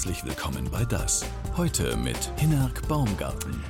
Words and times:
Herzlich 0.00 0.24
willkommen 0.24 0.66
bei 0.72 0.86
Das. 0.86 1.26
Heute 1.58 1.94
mit 1.94 2.16
Hinnerk 2.38 2.88
Baumgarten. 2.88 3.62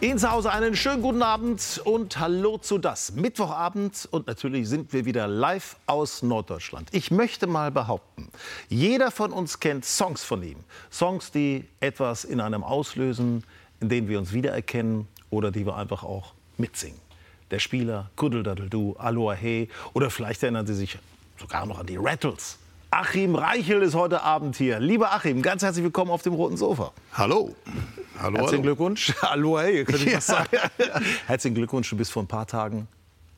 Ihnen 0.00 0.18
zu 0.18 0.32
Hause 0.32 0.50
einen 0.50 0.74
schönen 0.74 1.00
guten 1.00 1.22
Abend 1.22 1.80
und 1.84 2.18
hallo 2.18 2.58
zu 2.58 2.78
das. 2.78 3.12
Mittwochabend 3.12 4.08
und 4.10 4.26
natürlich 4.26 4.68
sind 4.68 4.92
wir 4.92 5.04
wieder 5.04 5.28
live 5.28 5.76
aus 5.86 6.24
Norddeutschland. 6.24 6.88
Ich 6.90 7.12
möchte 7.12 7.46
mal 7.46 7.70
behaupten, 7.70 8.30
jeder 8.68 9.12
von 9.12 9.32
uns 9.32 9.60
kennt 9.60 9.84
Songs 9.84 10.24
von 10.24 10.42
ihm. 10.42 10.56
Songs, 10.90 11.30
die 11.30 11.64
etwas 11.78 12.24
in 12.24 12.40
einem 12.40 12.64
auslösen, 12.64 13.44
in 13.78 13.88
denen 13.88 14.08
wir 14.08 14.18
uns 14.18 14.32
wiedererkennen 14.32 15.06
oder 15.30 15.52
die 15.52 15.64
wir 15.66 15.76
einfach 15.76 16.02
auch 16.02 16.34
mitsingen. 16.58 16.98
Der 17.52 17.60
Spieler, 17.60 18.10
Kuddeldaddeldu, 18.16 18.96
Aloha 18.98 19.34
Hey 19.34 19.68
oder 19.92 20.10
vielleicht 20.10 20.42
erinnern 20.42 20.66
Sie 20.66 20.74
sich 20.74 20.98
sogar 21.38 21.64
noch 21.64 21.78
an 21.78 21.86
die 21.86 21.96
Rattles. 21.96 22.58
Achim 22.90 23.34
Reichel 23.34 23.82
ist 23.82 23.94
heute 23.94 24.22
Abend 24.22 24.56
hier. 24.56 24.78
Lieber 24.78 25.12
Achim, 25.12 25.42
ganz 25.42 25.62
herzlich 25.62 25.84
willkommen 25.84 26.10
auf 26.10 26.22
dem 26.22 26.34
roten 26.34 26.56
Sofa. 26.56 26.92
Hallo. 27.12 27.54
Hallo, 28.18 28.38
Herzlichen 28.38 28.62
Glückwunsch. 28.62 29.12
Hallo, 29.22 29.58
hey, 29.58 29.84
könnte 29.84 30.02
ich 30.04 30.12
ja. 30.12 30.18
was 30.18 30.26
sagen. 30.26 30.48
Herzlichen 31.26 31.54
Glückwunsch, 31.56 31.90
du 31.90 31.96
bist 31.96 32.12
vor 32.12 32.22
ein 32.22 32.28
paar 32.28 32.46
Tagen 32.46 32.88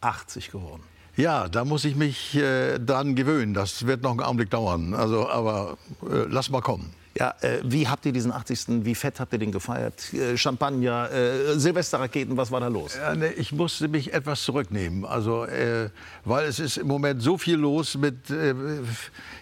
80 0.00 0.50
geworden. 0.50 0.82
Ja, 1.16 1.48
da 1.48 1.64
muss 1.64 1.84
ich 1.84 1.96
mich 1.96 2.36
äh, 2.36 2.78
dran 2.78 3.16
gewöhnen. 3.16 3.54
Das 3.54 3.86
wird 3.86 4.02
noch 4.02 4.12
einen 4.12 4.20
Augenblick 4.20 4.50
dauern. 4.50 4.94
Also, 4.94 5.28
aber 5.28 5.76
äh, 6.02 6.26
lass 6.28 6.50
mal 6.50 6.60
kommen. 6.60 6.94
Ja, 7.18 7.34
äh, 7.40 7.58
wie 7.64 7.88
habt 7.88 8.06
ihr 8.06 8.12
diesen 8.12 8.30
80. 8.30 8.84
Wie 8.84 8.94
fett 8.94 9.18
habt 9.18 9.32
ihr 9.32 9.40
den 9.40 9.50
gefeiert? 9.50 10.12
Äh, 10.14 10.36
Champagner, 10.36 11.10
äh, 11.10 11.58
Silvesterraketen, 11.58 12.36
was 12.36 12.52
war 12.52 12.60
da 12.60 12.68
los? 12.68 12.96
Ja, 12.96 13.14
ne, 13.14 13.32
ich 13.32 13.50
musste 13.52 13.88
mich 13.88 14.14
etwas 14.14 14.44
zurücknehmen. 14.44 15.04
Also, 15.04 15.44
äh, 15.44 15.90
weil 16.24 16.46
es 16.46 16.60
ist 16.60 16.76
im 16.76 16.86
Moment 16.86 17.20
so 17.20 17.36
viel 17.36 17.56
los 17.56 17.96
mit, 17.96 18.30
äh, 18.30 18.54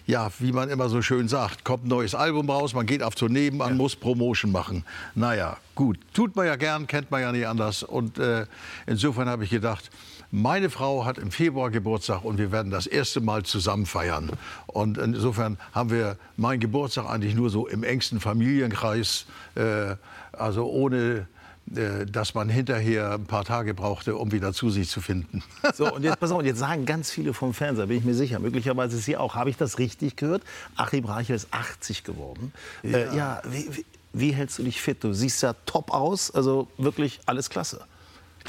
ja, 0.07 0.31
wie 0.39 0.53
man 0.53 0.71
immer 0.71 0.89
so 0.89 1.03
schön 1.03 1.29
sagt, 1.29 1.65
kommt 1.65 1.85
ein 1.85 1.89
neues 1.89 2.15
Album 2.15 2.49
raus, 2.49 2.73
man 2.73 2.87
geht 2.87 3.03
auf 3.03 3.15
Tournee, 3.15 3.51
man 3.51 3.71
ja. 3.71 3.75
muss 3.75 3.95
Promotion 3.95 4.53
machen. 4.53 4.85
Naja, 5.15 5.59
gut, 5.75 5.99
tut 6.15 6.35
man 6.35 6.47
ja 6.47 6.57
gern, 6.57 6.87
kennt 6.87 7.11
man 7.11 7.21
ja 7.21 7.33
nicht 7.33 7.47
anders. 7.47 7.83
Und 7.83 8.19
äh, 8.19 8.47
insofern 8.87 9.29
habe 9.29 9.45
ich 9.45 9.51
gedacht, 9.51 9.91
meine 10.33 10.71
Frau 10.71 11.05
hat 11.05 11.19
im 11.19 11.31
Februar 11.31 11.71
Geburtstag 11.71 12.25
und 12.25 12.39
wir 12.39 12.51
werden 12.51 12.71
das 12.71 12.87
erste 12.87 13.21
Mal 13.21 13.45
zusammen 13.45 13.87
feiern. 13.87 14.31
Und 14.67 14.99
insofern 14.99 15.57
haben 15.73 15.91
wir 15.91 16.17
meinen 16.37 16.59
Geburtstag 16.59 17.09
eigentlich 17.09 17.35
nur 17.35 17.49
so 17.49 17.66
im 17.67 17.85
engsten 17.85 18.21
Familienkreis, 18.21 19.27
äh, 19.55 19.97
also 20.33 20.67
ohne 20.67 21.27
äh, 21.75 22.07
dass 22.07 22.35
man 22.35 22.49
hinterher 22.49 23.15
ein 23.15 23.25
paar 23.25 23.45
Tage 23.45 23.75
brauchte, 23.75 24.15
um 24.15 24.31
wieder 24.31 24.53
zu 24.53 24.71
sich 24.71 24.89
zu 24.89 25.01
finden. 25.01 25.43
So, 25.75 25.93
und 25.93 26.05
jetzt 26.05 26.21
pass 26.21 26.31
auf, 26.31 26.43
jetzt 26.45 26.61
sagen 26.61 26.87
ganz 26.87 27.11
viele 27.11 27.35
vom 27.35 27.53
Fernseher, 27.53 27.87
bin 27.87 27.99
ich 27.99 28.05
mir 28.05 28.15
sicher, 28.15 28.39
möglicherweise 28.39 28.97
Sie 28.99 29.17
auch. 29.17 29.35
Habe 29.35 29.51
ich 29.51 29.57
das 29.57 29.79
richtig 29.79 30.15
gehört? 30.17 30.43
Achim 30.77 31.05
Reichel 31.05 31.35
ist 31.35 31.49
80 31.51 32.05
geworden. 32.05 32.53
Ja, 32.85 32.99
äh, 32.99 33.17
ja 33.17 33.43
wie, 33.51 33.67
wie, 33.77 33.85
wie 34.13 34.33
hältst 34.33 34.59
du 34.59 34.63
dich 34.63 34.81
fit? 34.81 35.03
Du 35.03 35.13
siehst 35.13 35.43
ja 35.43 35.55
top 35.67 35.93
aus, 35.93 36.31
also 36.31 36.69
wirklich 36.79 37.21
alles 37.27 37.51
klasse. 37.51 37.85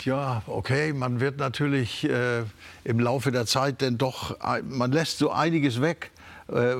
Ja, 0.03 0.43
okay, 0.45 0.93
man 0.93 1.19
wird 1.19 1.39
natürlich 1.39 2.07
äh, 2.07 2.43
im 2.83 2.99
Laufe 2.99 3.31
der 3.31 3.47
Zeit 3.47 3.81
denn 3.81 3.97
doch, 3.97 4.37
man 4.63 4.91
lässt 4.91 5.17
so 5.17 5.31
einiges 5.31 5.81
weg, 5.81 6.11
äh, 6.13 6.16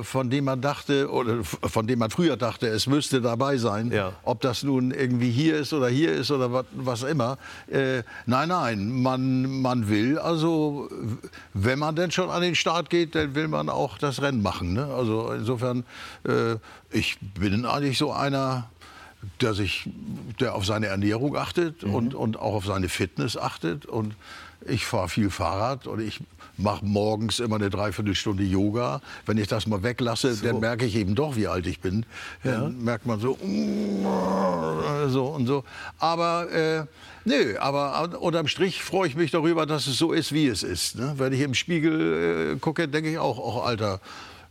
von 0.02 0.30
dem 0.30 0.44
man 0.44 0.60
dachte 0.60 1.10
oder 1.10 1.44
von 1.44 1.86
dem 1.86 1.98
man 1.98 2.10
früher 2.10 2.36
dachte, 2.36 2.68
es 2.68 2.86
müsste 2.86 3.20
dabei 3.20 3.58
sein. 3.58 3.92
Ja. 3.92 4.12
Ob 4.22 4.40
das 4.40 4.62
nun 4.62 4.90
irgendwie 4.92 5.30
hier 5.30 5.56
ist 5.58 5.72
oder 5.72 5.88
hier 5.88 6.12
ist 6.12 6.30
oder 6.30 6.52
was, 6.52 6.64
was 6.72 7.02
immer. 7.02 7.36
Äh, 7.70 8.02
nein, 8.24 8.48
nein, 8.48 8.90
man, 9.02 9.60
man 9.60 9.88
will 9.88 10.18
also, 10.18 10.88
wenn 11.54 11.78
man 11.78 11.96
denn 11.96 12.10
schon 12.10 12.30
an 12.30 12.42
den 12.42 12.54
Start 12.54 12.90
geht, 12.90 13.14
dann 13.14 13.34
will 13.34 13.48
man 13.48 13.68
auch 13.68 13.98
das 13.98 14.22
Rennen 14.22 14.42
machen. 14.42 14.72
Ne? 14.72 14.86
Also 14.86 15.32
insofern, 15.32 15.84
äh, 16.26 16.56
ich 16.90 17.18
bin 17.20 17.64
eigentlich 17.64 17.98
so 17.98 18.12
einer, 18.12 18.70
der 19.40 19.54
sich, 19.54 19.88
der 20.40 20.54
auf 20.54 20.64
seine 20.64 20.86
Ernährung 20.86 21.36
achtet 21.36 21.82
mhm. 21.82 21.94
und, 21.94 22.14
und 22.14 22.38
auch 22.38 22.54
auf 22.54 22.66
seine 22.66 22.88
Fitness 22.88 23.36
achtet. 23.36 23.86
Und 23.86 24.14
ich 24.66 24.86
fahre 24.86 25.08
viel 25.08 25.30
Fahrrad 25.30 25.86
und 25.86 26.00
ich 26.00 26.20
mache 26.56 26.84
morgens 26.84 27.38
immer 27.38 27.56
eine 27.56 27.70
Dreiviertelstunde 27.70 28.42
Yoga. 28.42 29.00
Wenn 29.26 29.38
ich 29.38 29.46
das 29.46 29.66
mal 29.66 29.82
weglasse, 29.82 30.34
so. 30.34 30.44
dann 30.44 30.60
merke 30.60 30.84
ich 30.84 30.96
eben 30.96 31.14
doch, 31.14 31.36
wie 31.36 31.46
alt 31.46 31.66
ich 31.66 31.80
bin. 31.80 32.04
Ja. 32.42 32.62
Dann 32.62 32.82
merkt 32.82 33.06
man 33.06 33.20
so, 33.20 33.38
so 35.08 35.26
und 35.26 35.46
so. 35.46 35.64
Aber 35.98 36.50
äh, 36.52 36.84
nö, 37.24 37.56
aber 37.58 38.20
unterm 38.20 38.48
Strich 38.48 38.82
freue 38.82 39.08
ich 39.08 39.16
mich 39.16 39.30
darüber, 39.30 39.66
dass 39.66 39.86
es 39.86 39.98
so 39.98 40.12
ist, 40.12 40.32
wie 40.32 40.48
es 40.48 40.62
ist. 40.62 40.96
Ne? 40.96 41.14
Wenn 41.16 41.32
ich 41.32 41.40
im 41.40 41.54
Spiegel 41.54 42.54
äh, 42.54 42.58
gucke, 42.58 42.88
denke 42.88 43.10
ich 43.10 43.18
auch, 43.18 43.38
auch 43.38 43.64
Alter, 43.64 44.00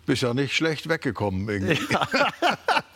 bist 0.05 0.21
ja 0.21 0.33
nicht 0.33 0.55
schlecht 0.55 0.87
weggekommen 0.87 1.47
irgendwie. 1.49 1.79
Ja. 1.91 2.07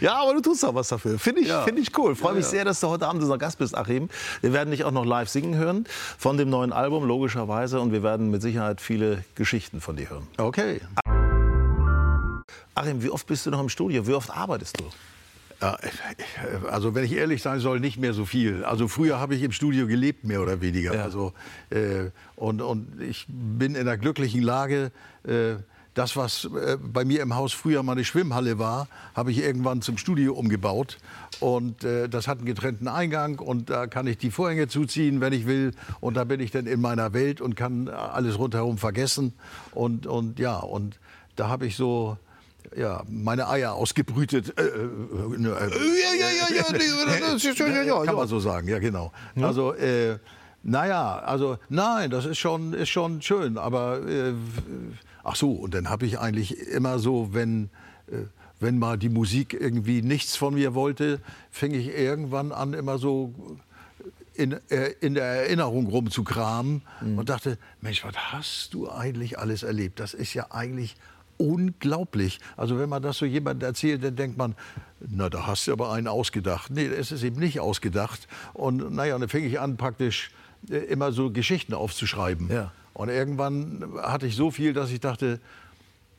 ja, 0.00 0.22
aber 0.22 0.34
du 0.34 0.40
tust 0.40 0.64
auch 0.64 0.74
was 0.74 0.88
dafür. 0.88 1.18
Finde 1.18 1.42
ich, 1.42 1.48
ja. 1.48 1.62
find 1.62 1.78
ich 1.78 1.96
cool. 1.98 2.14
Freue 2.14 2.34
mich 2.34 2.44
ja, 2.44 2.50
sehr, 2.50 2.64
dass 2.64 2.80
du 2.80 2.88
heute 2.88 3.06
Abend 3.06 3.22
unser 3.22 3.38
Gast 3.38 3.58
bist, 3.58 3.76
Achim. 3.76 4.08
Wir 4.40 4.52
werden 4.52 4.70
dich 4.70 4.84
auch 4.84 4.90
noch 4.90 5.04
live 5.04 5.28
singen 5.28 5.56
hören 5.56 5.86
von 6.18 6.36
dem 6.36 6.50
neuen 6.50 6.72
Album, 6.72 7.04
logischerweise. 7.04 7.80
Und 7.80 7.92
wir 7.92 8.02
werden 8.02 8.30
mit 8.30 8.42
Sicherheit 8.42 8.80
viele 8.80 9.24
Geschichten 9.34 9.80
von 9.80 9.96
dir 9.96 10.10
hören. 10.10 10.26
Okay. 10.36 10.80
Achim, 12.74 13.02
wie 13.02 13.10
oft 13.10 13.26
bist 13.26 13.46
du 13.46 13.50
noch 13.50 13.60
im 13.60 13.68
Studio? 13.68 14.06
Wie 14.06 14.14
oft 14.14 14.30
arbeitest 14.30 14.80
du? 14.80 14.84
Also 16.68 16.94
wenn 16.94 17.04
ich 17.04 17.12
ehrlich 17.12 17.40
sein 17.40 17.60
soll, 17.60 17.78
nicht 17.78 17.98
mehr 17.98 18.14
so 18.14 18.24
viel. 18.24 18.64
Also 18.64 18.88
früher 18.88 19.20
habe 19.20 19.34
ich 19.34 19.42
im 19.42 19.52
Studio 19.52 19.86
gelebt, 19.86 20.24
mehr 20.24 20.42
oder 20.42 20.60
weniger. 20.60 20.94
Ja. 20.94 21.04
Also, 21.04 21.32
äh, 21.70 22.10
und, 22.34 22.62
und 22.62 23.00
ich 23.00 23.26
bin 23.28 23.76
in 23.76 23.86
der 23.86 23.96
glücklichen 23.96 24.42
Lage, 24.42 24.90
äh, 25.24 25.54
das, 25.94 26.16
was 26.16 26.44
äh, 26.44 26.78
bei 26.80 27.04
mir 27.04 27.20
im 27.22 27.34
Haus 27.34 27.52
früher 27.52 27.82
mal 27.82 27.92
eine 27.92 28.04
Schwimmhalle 28.04 28.58
war, 28.58 28.88
habe 29.14 29.30
ich 29.30 29.38
irgendwann 29.38 29.82
zum 29.82 29.98
Studio 29.98 30.34
umgebaut. 30.34 30.98
Und 31.40 31.84
äh, 31.84 32.08
das 32.08 32.28
hat 32.28 32.38
einen 32.38 32.46
getrennten 32.46 32.88
Eingang 32.88 33.38
und 33.38 33.68
da 33.70 33.86
kann 33.86 34.06
ich 34.06 34.18
die 34.18 34.30
Vorhänge 34.30 34.68
zuziehen, 34.68 35.20
wenn 35.20 35.32
ich 35.32 35.46
will. 35.46 35.72
Und 36.00 36.14
da 36.16 36.24
bin 36.24 36.40
ich 36.40 36.50
dann 36.50 36.66
in 36.66 36.80
meiner 36.80 37.12
Welt 37.12 37.40
und 37.40 37.56
kann 37.56 37.88
alles 37.88 38.38
rundherum 38.38 38.78
vergessen. 38.78 39.34
Und, 39.72 40.06
und 40.06 40.38
ja, 40.38 40.58
und 40.58 40.98
da 41.36 41.48
habe 41.48 41.66
ich 41.66 41.76
so 41.76 42.16
ja, 42.76 43.02
meine 43.08 43.48
Eier 43.48 43.74
ausgebrütet. 43.74 44.58
Äh, 44.58 44.62
äh, 44.62 44.66
äh, 44.66 45.42
ja, 45.42 45.50
ja, 45.50 45.66
ja, 46.30 46.46
ja, 47.68 47.84
ja, 47.84 48.04
kann 48.04 48.14
man 48.14 48.28
so 48.28 48.40
sagen, 48.40 48.68
ja 48.68 48.78
genau. 48.78 49.12
Also 49.40 49.74
äh, 49.74 50.18
naja, 50.62 51.18
also 51.18 51.58
nein, 51.68 52.10
das 52.10 52.24
ist 52.24 52.38
schon, 52.38 52.72
ist 52.72 52.88
schon 52.88 53.20
schön, 53.20 53.58
aber 53.58 54.06
äh, 54.06 54.32
ach 55.24 55.36
so, 55.36 55.52
und 55.52 55.74
dann 55.74 55.88
habe 55.88 56.06
ich 56.06 56.18
eigentlich 56.18 56.58
immer 56.68 56.98
so, 56.98 57.32
wenn, 57.32 57.70
äh, 58.08 58.24
wenn 58.60 58.78
mal 58.78 58.98
die 58.98 59.08
Musik 59.08 59.54
irgendwie 59.58 60.02
nichts 60.02 60.36
von 60.36 60.54
mir 60.54 60.74
wollte, 60.74 61.20
fing 61.50 61.72
ich 61.74 61.88
irgendwann 61.88 62.52
an, 62.52 62.74
immer 62.74 62.98
so 62.98 63.34
in, 64.34 64.52
äh, 64.70 64.92
in 65.00 65.14
der 65.14 65.24
Erinnerung 65.24 65.86
rumzukramen 65.86 66.82
mhm. 67.00 67.18
und 67.18 67.28
dachte, 67.28 67.58
Mensch, 67.80 68.04
was 68.04 68.16
hast 68.16 68.74
du 68.74 68.90
eigentlich 68.90 69.38
alles 69.38 69.62
erlebt? 69.62 70.00
Das 70.00 70.14
ist 70.14 70.34
ja 70.34 70.50
eigentlich 70.50 70.96
unglaublich. 71.36 72.40
Also 72.56 72.78
wenn 72.78 72.88
man 72.88 73.02
das 73.02 73.18
so 73.18 73.26
jemandem 73.26 73.66
erzählt, 73.66 74.04
dann 74.04 74.16
denkt 74.16 74.38
man, 74.38 74.54
na, 75.00 75.28
da 75.28 75.46
hast 75.46 75.66
du 75.66 75.72
aber 75.72 75.92
einen 75.92 76.08
ausgedacht. 76.08 76.70
Nee, 76.70 76.86
es 76.86 77.12
ist 77.12 77.22
eben 77.22 77.38
nicht 77.38 77.60
ausgedacht. 77.60 78.28
Und 78.54 78.92
naja, 78.94 79.18
dann 79.18 79.28
fing 79.28 79.44
ich 79.44 79.58
an, 79.58 79.76
praktisch 79.76 80.30
äh, 80.70 80.76
immer 80.76 81.12
so 81.12 81.30
Geschichten 81.30 81.74
aufzuschreiben. 81.74 82.50
Ja. 82.50 82.72
Und 82.94 83.08
irgendwann 83.08 83.84
hatte 84.02 84.26
ich 84.26 84.36
so 84.36 84.50
viel, 84.50 84.72
dass 84.72 84.90
ich 84.90 85.00
dachte, 85.00 85.40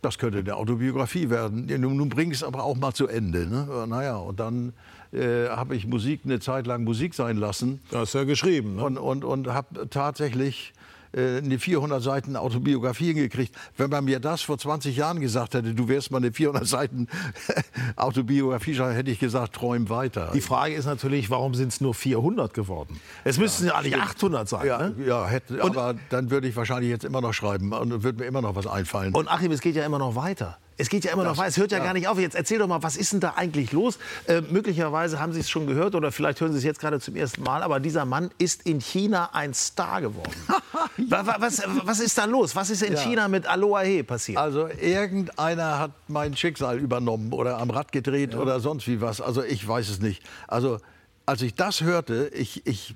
das 0.02 0.18
könnte 0.18 0.40
eine 0.40 0.56
Autobiografie 0.56 1.30
werden. 1.30 1.66
Nun, 1.66 1.98
nun 1.98 2.10
bring 2.10 2.32
es 2.32 2.44
aber 2.44 2.64
auch 2.64 2.76
mal 2.76 2.94
zu 2.94 3.08
Ende. 3.08 3.48
Ne? 3.48 3.86
Naja, 3.88 4.18
und 4.18 4.40
dann 4.40 4.74
äh, 5.14 5.48
habe 5.48 5.76
ich 5.76 5.88
Musik 5.88 6.22
eine 6.26 6.40
Zeit 6.40 6.68
lang 6.68 6.84
Musik 6.84 7.14
sein 7.14 7.38
lassen. 7.38 7.80
Das 7.90 8.02
hast 8.02 8.14
ja 8.16 8.24
geschrieben. 8.26 8.76
Ne? 8.76 8.84
Und, 8.84 8.98
und, 8.98 9.24
und 9.24 9.48
habe 9.48 9.90
tatsächlich 9.90 10.74
eine 11.16 11.60
400 11.60 12.02
Seiten 12.02 12.36
Autobiografie 12.36 13.08
hingekriegt. 13.08 13.56
Wenn 13.78 13.90
man 13.90 14.06
mir 14.06 14.20
das 14.20 14.42
vor 14.42 14.58
20 14.58 14.96
Jahren 14.96 15.20
gesagt 15.20 15.54
hätte, 15.54 15.74
du 15.74 15.88
wärst 15.88 16.12
mal 16.12 16.18
eine 16.18 16.32
400 16.32 16.68
Seiten 16.68 17.08
Autobiografie, 17.96 18.74
hätte 18.74 19.12
ich 19.12 19.20
gesagt, 19.20 19.54
träum 19.56 19.90
weiter. 19.90 20.32
Die 20.34 20.42
Frage 20.42 20.74
ist 20.74 20.86
natürlich, 20.86 21.30
warum 21.30 21.54
sind 21.54 21.70
es 21.70 21.82
nur 21.82 21.94
400 21.94 22.54
geworden? 22.54 23.00
Es 23.24 23.38
müssten 23.38 23.68
ja, 23.68 23.76
eigentlich 23.76 23.96
800 23.96 24.50
sein. 24.50 24.66
Ja, 24.66 24.90
ne? 24.90 24.96
ja 25.06 25.28
hätte, 25.28 25.64
aber 25.64 25.96
dann 26.10 26.32
würde 26.32 26.48
ich 26.48 26.56
wahrscheinlich 26.56 26.90
jetzt 26.90 27.06
immer 27.06 27.22
noch 27.22 27.34
schreiben 27.34 27.72
und 27.74 28.04
würde 28.04 28.20
mir 28.20 28.26
immer 28.26 28.42
noch 28.42 28.56
was 28.56 28.68
einfallen. 28.68 29.14
Und 29.14 29.28
Achim, 29.28 29.52
es 29.52 29.62
geht 29.62 29.76
ja 29.76 29.86
immer 29.86 30.00
noch 30.00 30.16
weiter. 30.16 30.58
Es 30.78 30.90
geht 30.90 31.06
ja 31.06 31.14
immer 31.14 31.24
das, 31.24 31.34
noch 31.34 31.38
weiter, 31.38 31.50
es 31.50 31.58
hört 31.58 31.72
ja, 31.72 31.78
ja, 31.78 31.84
gar 31.84 31.94
nicht 31.94 32.08
auf. 32.08 32.20
Jetzt 32.20 32.36
erzähl 32.36 32.60
doch 32.60 32.68
mal, 32.68 32.82
was 32.82 32.96
ist 32.96 33.14
denn 33.14 33.20
da 33.20 33.34
eigentlich 33.36 33.72
los? 33.72 34.00
Äh, 34.28 34.42
möglicherweise 34.42 35.20
haben 35.20 35.34
Sie 35.34 35.40
es 35.40 35.50
schon 35.50 35.68
gehört 35.68 35.96
oder 35.96 36.12
vielleicht 36.12 36.42
hören 36.42 36.52
Sie 36.52 36.58
es 36.58 36.64
jetzt 36.64 36.80
gerade 36.80 37.00
zum 37.00 37.16
ersten 37.16 37.44
Mal, 37.44 37.62
aber 37.64 37.80
dieser 37.80 38.06
Mann 38.06 38.32
ist 38.38 38.64
in 38.64 38.80
China 38.80 39.30
ein 39.34 39.54
Star 39.54 40.02
geworden. 40.02 40.34
ja. 40.98 41.26
was, 41.40 41.62
was, 41.84 42.00
ist 42.00 42.18
da 42.18 42.26
los? 42.26 42.56
Was 42.56 42.70
ist 42.70 42.82
in 42.82 42.94
ja. 42.94 43.00
China 43.00 43.28
mit 43.28 43.46
Aloha 43.46 43.82
He 43.82 44.04
passiert? 44.04 44.38
Also 44.38 44.68
irgendeiner 44.68 45.80
hat 45.80 45.92
mein 46.08 46.36
Schicksal 46.36 46.80
übernommen 46.80 47.34
oder 47.34 47.60
am 47.60 47.70
Rad 47.70 47.92
gedreht 47.92 48.36
oder 48.36 48.60
sonst 48.60 48.88
wie 48.88 49.02
was. 49.02 49.22
Also 49.22 49.44
ich 49.44 49.68
weiß 49.68 49.90
es 49.90 50.00
nicht. 50.00 50.24
Also 50.48 50.80
als 51.26 51.42
ich 51.42 51.56
das 51.56 51.82
hörte, 51.82 52.30
ich, 52.34 52.66
ich 52.66 52.96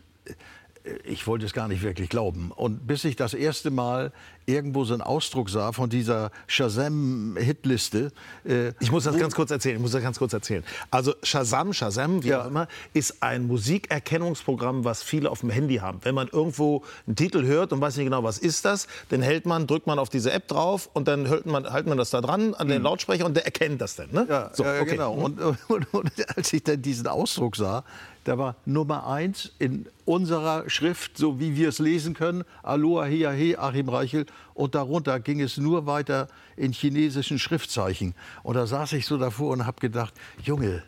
ich 1.04 1.28
wollte 1.28 1.46
es 1.46 1.54
gar 1.54 1.68
nicht 1.68 1.82
wirklich 1.82 2.10
glauben. 2.10 2.52
Und 2.52 2.88
bis 2.88 3.04
ich 3.04 3.16
das 3.16 3.34
erste 3.34 3.72
Mal 3.72 4.12
irgendwo 4.48 4.86
so 4.86 4.94
einen 4.94 5.02
Ausdruck 5.02 5.50
sah 5.50 5.74
von 5.74 5.90
dieser 5.90 6.32
Shazam-Hitliste. 6.48 8.12
Äh, 8.46 8.70
ich 8.80 8.92
muss 8.92 9.04
das 9.04 9.18
ganz 9.18 9.36
kurz 9.36 9.52
erzählen. 9.52 9.76
Ich 9.76 9.82
muss 9.82 9.92
das 9.92 10.02
ganz 10.02 10.18
kurz 10.18 10.34
erzählen. 10.34 10.64
Also 10.90 11.14
Shazam, 11.22 11.74
Shazam, 11.74 12.24
wie 12.24 12.30
ja. 12.30 12.42
auch 12.42 12.48
immer, 12.48 12.68
ist 12.94 13.22
ein 13.22 13.46
Musikerkennungsprogramm, 13.46 14.86
was 14.86 15.04
viele 15.04 15.30
auf 15.30 15.42
dem 15.42 15.50
Handy 15.50 15.76
haben. 15.76 16.00
Wenn 16.04 16.16
man 16.16 16.30
irgendwo 16.30 16.84
einen 17.06 17.18
Titel 17.18 17.46
hört 17.46 17.74
und 17.74 17.82
weiß 17.82 17.98
nicht 17.98 18.06
genau, 18.06 18.24
was 18.24 18.38
ist 18.38 18.64
das, 18.64 18.88
dann 19.10 19.22
hält 19.22 19.46
man, 19.46 19.68
drückt 19.68 19.86
man 19.86 20.00
auf 20.00 20.10
diese 20.10 20.32
App 20.32 20.48
drauf 20.48 20.90
und 20.94 21.10
dann 21.10 21.26
hält 21.26 21.46
man, 21.46 21.70
hält 21.70 21.86
man 21.86 21.98
das 21.98 22.10
da 22.10 22.22
dran 22.22 22.54
an 22.54 22.70
den 22.70 22.78
hm. 22.78 22.84
Lautsprecher 22.84 23.26
und 23.26 23.36
der 23.36 23.46
erkennt 23.46 23.82
das 23.82 23.98
dann. 23.98 24.10
Ne? 24.12 24.26
Ja, 24.30 24.50
so, 24.54 24.64
okay. 24.64 24.86
genau. 24.86 25.16
Hm. 25.16 25.24
Und, 25.24 25.42
und, 25.68 25.94
und, 25.94 26.38
als 26.38 26.54
ich 26.54 26.64
dann 26.64 26.82
diesen 26.82 27.08
Ausdruck 27.08 27.58
sah, 27.58 27.84
da 28.28 28.38
war 28.38 28.56
Nummer 28.66 29.08
eins 29.08 29.54
in 29.58 29.88
unserer 30.04 30.70
Schrift, 30.70 31.18
so 31.18 31.40
wie 31.40 31.56
wir 31.56 31.70
es 31.70 31.80
lesen 31.80 32.14
können, 32.14 32.44
Aloha 32.62 33.06
Hea 33.06 33.32
He, 33.32 33.56
Achim 33.56 33.88
Reichel. 33.88 34.26
Und 34.54 34.76
darunter 34.76 35.20
ging 35.20 35.40
es 35.40 35.58
nur 35.58 35.86
weiter 35.86 36.28
in 36.56 36.72
chinesischen 36.72 37.40
Schriftzeichen. 37.40 38.16
Und 38.44 38.56
da 38.56 38.66
saß 38.66 38.94
ich 38.94 39.06
so 39.06 39.18
davor 39.18 39.52
und 39.52 39.66
habe 39.66 39.80
gedacht, 39.80 40.14
Junge, 40.44 40.84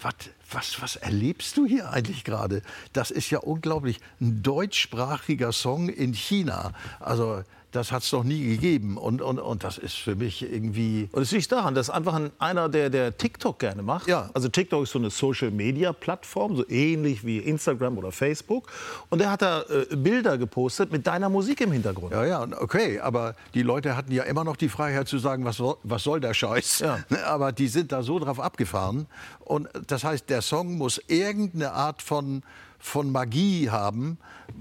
was, 0.00 0.14
was, 0.50 0.82
was 0.82 0.96
erlebst 0.96 1.56
du 1.56 1.66
hier 1.66 1.90
eigentlich 1.90 2.24
gerade? 2.24 2.62
Das 2.92 3.10
ist 3.10 3.30
ja 3.30 3.38
unglaublich. 3.38 4.00
Ein 4.20 4.42
deutschsprachiger 4.42 5.52
Song 5.52 5.88
in 5.88 6.12
China. 6.12 6.72
Also 7.00 7.44
das 7.74 7.90
hat 7.90 8.02
es 8.02 8.12
noch 8.12 8.24
nie 8.24 8.48
gegeben. 8.48 8.96
Und, 8.96 9.20
und, 9.20 9.38
und 9.38 9.64
das 9.64 9.78
ist 9.78 9.96
für 9.96 10.14
mich 10.14 10.42
irgendwie. 10.42 11.08
Und 11.12 11.22
es 11.22 11.32
liegt 11.32 11.50
daran, 11.50 11.74
dass 11.74 11.90
einfach 11.90 12.14
ein, 12.14 12.30
einer, 12.38 12.68
der, 12.68 12.88
der 12.88 13.16
TikTok 13.16 13.58
gerne 13.58 13.82
macht. 13.82 14.06
Ja. 14.06 14.30
Also 14.32 14.48
TikTok 14.48 14.84
ist 14.84 14.92
so 14.92 14.98
eine 14.98 15.10
Social-Media-Plattform, 15.10 16.56
so 16.56 16.68
ähnlich 16.68 17.24
wie 17.24 17.38
Instagram 17.38 17.98
oder 17.98 18.12
Facebook. 18.12 18.70
Und 19.10 19.20
der 19.20 19.30
hat 19.30 19.42
da 19.42 19.62
äh, 19.62 19.96
Bilder 19.96 20.38
gepostet 20.38 20.92
mit 20.92 21.06
deiner 21.06 21.28
Musik 21.28 21.60
im 21.60 21.72
Hintergrund. 21.72 22.12
Ja, 22.12 22.24
ja, 22.24 22.46
okay. 22.60 23.00
Aber 23.00 23.34
die 23.54 23.62
Leute 23.62 23.96
hatten 23.96 24.12
ja 24.12 24.22
immer 24.22 24.44
noch 24.44 24.56
die 24.56 24.68
Freiheit 24.68 25.08
zu 25.08 25.18
sagen, 25.18 25.44
was, 25.44 25.60
was 25.82 26.02
soll 26.02 26.20
der 26.20 26.34
Scheiß? 26.34 26.78
Ja. 26.80 26.98
Aber 27.26 27.52
die 27.52 27.68
sind 27.68 27.90
da 27.90 28.02
so 28.02 28.18
drauf 28.18 28.38
abgefahren. 28.38 29.06
Und 29.40 29.68
das 29.88 30.04
heißt, 30.04 30.30
der 30.30 30.42
Song 30.42 30.78
muss 30.78 31.00
irgendeine 31.08 31.72
Art 31.72 32.02
von 32.02 32.42
von 32.84 33.10
Magie 33.10 33.70
haben, 33.70 34.18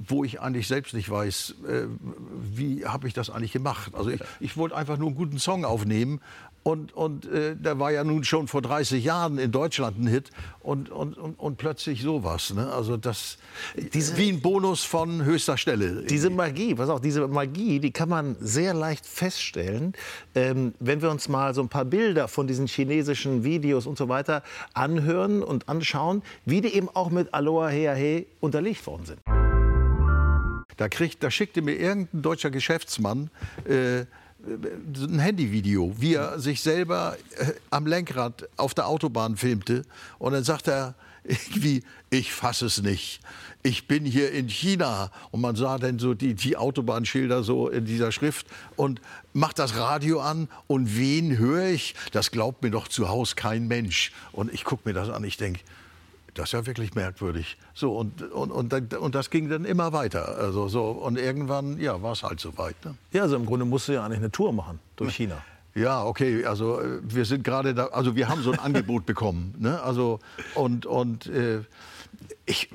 wo 0.07 0.23
ich 0.23 0.39
eigentlich 0.39 0.69
selbst 0.69 0.93
nicht 0.93 1.09
weiß, 1.09 1.55
äh, 1.67 1.87
wie 2.41 2.85
habe 2.85 3.05
ich 3.05 3.13
das 3.13 3.29
eigentlich 3.29 3.51
gemacht. 3.51 3.93
Also 3.95 4.11
ich, 4.11 4.21
ich 4.39 4.55
wollte 4.55 4.77
einfach 4.77 4.97
nur 4.97 5.07
einen 5.07 5.17
guten 5.17 5.39
Song 5.39 5.65
aufnehmen 5.65 6.21
und, 6.63 6.93
und 6.93 7.25
äh, 7.25 7.55
der 7.57 7.77
war 7.77 7.91
ja 7.91 8.05
nun 8.05 8.23
schon 8.23 8.47
vor 8.47 8.61
30 8.61 9.03
Jahren 9.03 9.37
in 9.37 9.51
Deutschland 9.51 9.99
ein 9.99 10.07
Hit 10.07 10.29
und, 10.61 10.89
und, 10.89 11.17
und, 11.17 11.37
und 11.37 11.57
plötzlich 11.57 12.01
sowas. 12.01 12.53
Ne? 12.53 12.71
Also 12.71 12.95
das 12.95 13.37
diese, 13.93 14.17
wie 14.17 14.29
ein 14.29 14.41
Bonus 14.41 14.83
von 14.83 15.25
höchster 15.25 15.57
Stelle. 15.57 16.03
Diese 16.03 16.29
Magie, 16.29 16.77
was 16.77 16.89
auch 16.89 17.01
diese 17.01 17.27
Magie, 17.27 17.79
die 17.79 17.91
kann 17.91 18.07
man 18.07 18.37
sehr 18.39 18.73
leicht 18.73 19.05
feststellen, 19.05 19.93
ähm, 20.35 20.73
wenn 20.79 21.01
wir 21.01 21.11
uns 21.11 21.27
mal 21.27 21.53
so 21.53 21.61
ein 21.61 21.69
paar 21.69 21.85
Bilder 21.85 22.29
von 22.29 22.47
diesen 22.47 22.67
chinesischen 22.67 23.43
Videos 23.43 23.85
und 23.85 23.97
so 23.97 24.07
weiter 24.07 24.41
anhören 24.73 25.43
und 25.43 25.67
anschauen, 25.67 26.23
wie 26.45 26.61
die 26.61 26.73
eben 26.73 26.87
auch 26.93 27.09
mit 27.09 27.33
Aloha 27.33 27.67
Hea 27.67 27.93
He 27.93 28.25
unterlegt 28.39 28.87
worden 28.87 29.05
sind. 29.05 29.19
Da, 30.77 30.87
kriegt, 30.87 31.21
da 31.23 31.29
schickte 31.29 31.61
mir 31.61 31.75
irgendein 31.75 32.21
deutscher 32.21 32.51
Geschäftsmann 32.51 33.29
äh, 33.67 34.05
ein 34.45 35.19
Handyvideo, 35.19 35.95
wie 35.97 36.15
er 36.15 36.39
sich 36.39 36.61
selber 36.61 37.15
äh, 37.37 37.53
am 37.69 37.87
Lenkrad 37.87 38.47
auf 38.57 38.73
der 38.73 38.87
Autobahn 38.87 39.37
filmte. 39.37 39.83
Und 40.19 40.33
dann 40.33 40.43
sagt 40.43 40.67
er 40.67 40.95
irgendwie, 41.23 41.83
ich 42.09 42.33
fasse 42.33 42.65
es 42.65 42.81
nicht. 42.81 43.21
Ich 43.63 43.87
bin 43.87 44.03
hier 44.03 44.31
in 44.31 44.49
China. 44.49 45.11
Und 45.31 45.39
man 45.39 45.55
sah 45.55 45.77
dann 45.77 45.97
so 45.97 46.13
die, 46.13 46.33
die 46.33 46.57
Autobahnschilder 46.57 47.43
so 47.43 47.69
in 47.69 47.85
dieser 47.85 48.11
Schrift 48.11 48.45
und 48.75 48.99
macht 49.31 49.59
das 49.59 49.77
Radio 49.77 50.19
an. 50.19 50.49
Und 50.67 50.97
wen 50.97 51.37
höre 51.37 51.67
ich? 51.67 51.95
Das 52.11 52.31
glaubt 52.31 52.61
mir 52.61 52.71
doch 52.71 52.89
zu 52.89 53.07
Hause 53.07 53.35
kein 53.35 53.67
Mensch. 53.67 54.11
Und 54.33 54.53
ich 54.53 54.65
gucke 54.65 54.87
mir 54.89 54.93
das 54.93 55.09
an, 55.09 55.23
ich 55.23 55.37
denke, 55.37 55.61
das 56.33 56.45
ist 56.45 56.53
ja 56.53 56.65
wirklich 56.65 56.95
merkwürdig. 56.95 57.57
So, 57.73 57.95
und, 57.95 58.21
und, 58.31 58.51
und, 58.51 58.93
und 58.93 59.15
das 59.15 59.29
ging 59.29 59.49
dann 59.49 59.65
immer 59.65 59.93
weiter. 59.93 60.37
Also, 60.37 60.67
so, 60.67 60.85
und 60.85 61.17
irgendwann 61.17 61.79
ja, 61.79 62.01
war 62.01 62.13
es 62.13 62.23
halt 62.23 62.39
so 62.39 62.57
weit. 62.57 62.75
Ne? 62.85 62.95
Ja, 63.11 63.23
also 63.23 63.35
im 63.35 63.45
Grunde 63.45 63.65
musst 63.65 63.87
du 63.87 63.93
ja 63.93 64.05
eigentlich 64.05 64.19
eine 64.19 64.31
Tour 64.31 64.53
machen 64.53 64.79
durch 64.95 65.15
China. 65.15 65.41
Ja, 65.75 66.03
okay, 66.03 66.45
also 66.45 66.79
äh, 66.79 66.99
wir 67.01 67.25
sind 67.25 67.43
gerade 67.43 67.73
da, 67.73 67.87
also 67.87 68.15
wir 68.15 68.29
haben 68.29 68.41
so 68.43 68.51
ein 68.51 68.59
Angebot 68.59 69.05
bekommen. 69.07 69.55
Ne? 69.57 69.81
Also, 69.81 70.19
und, 70.55 70.85
und 70.85 71.27
äh, 71.27 71.61
ich, 72.45 72.69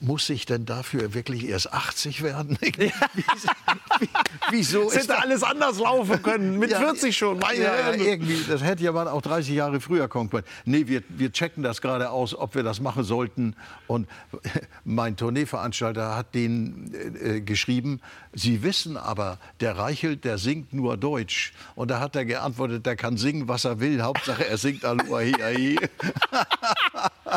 muss 0.00 0.28
ich 0.30 0.46
denn 0.46 0.66
dafür 0.66 1.14
wirklich 1.14 1.48
erst 1.48 1.72
80 1.72 2.22
werden? 2.22 2.58
Wieso? 4.50 4.88
Es 4.88 4.96
hätte 4.96 5.18
alles 5.18 5.42
anders 5.42 5.78
laufen 5.78 6.22
können, 6.22 6.58
mit 6.58 6.70
ja, 6.70 6.78
40 6.78 7.16
schon. 7.16 7.40
Ja, 7.40 7.92
irgendwie, 7.92 8.42
das 8.48 8.62
hätte 8.62 8.82
ja 8.82 8.92
mal 8.92 9.08
auch 9.08 9.22
30 9.22 9.54
Jahre 9.54 9.80
früher 9.80 10.08
kommen 10.08 10.30
können. 10.30 10.44
Nee, 10.64 10.86
wir, 10.86 11.02
wir 11.08 11.32
checken 11.32 11.62
das 11.62 11.80
gerade 11.80 12.10
aus, 12.10 12.34
ob 12.34 12.54
wir 12.54 12.62
das 12.62 12.80
machen 12.80 13.04
sollten. 13.04 13.54
Und 13.86 14.08
mein 14.84 15.16
Tourneeveranstalter 15.16 16.16
hat 16.16 16.34
denen 16.34 16.92
äh, 17.20 17.40
geschrieben, 17.40 18.00
Sie 18.34 18.62
wissen 18.62 18.96
aber, 18.96 19.38
der 19.60 19.76
Reichelt, 19.76 20.24
der 20.24 20.38
singt 20.38 20.72
nur 20.72 20.96
Deutsch. 20.96 21.52
Und 21.74 21.90
da 21.90 22.00
hat 22.00 22.16
er 22.16 22.24
geantwortet, 22.24 22.86
der 22.86 22.96
kann 22.96 23.18
singen, 23.18 23.46
was 23.46 23.66
er 23.66 23.78
will. 23.78 24.02
Hauptsache, 24.02 24.46
er 24.48 24.56
singt 24.56 24.84
Aluahi. 24.84 25.78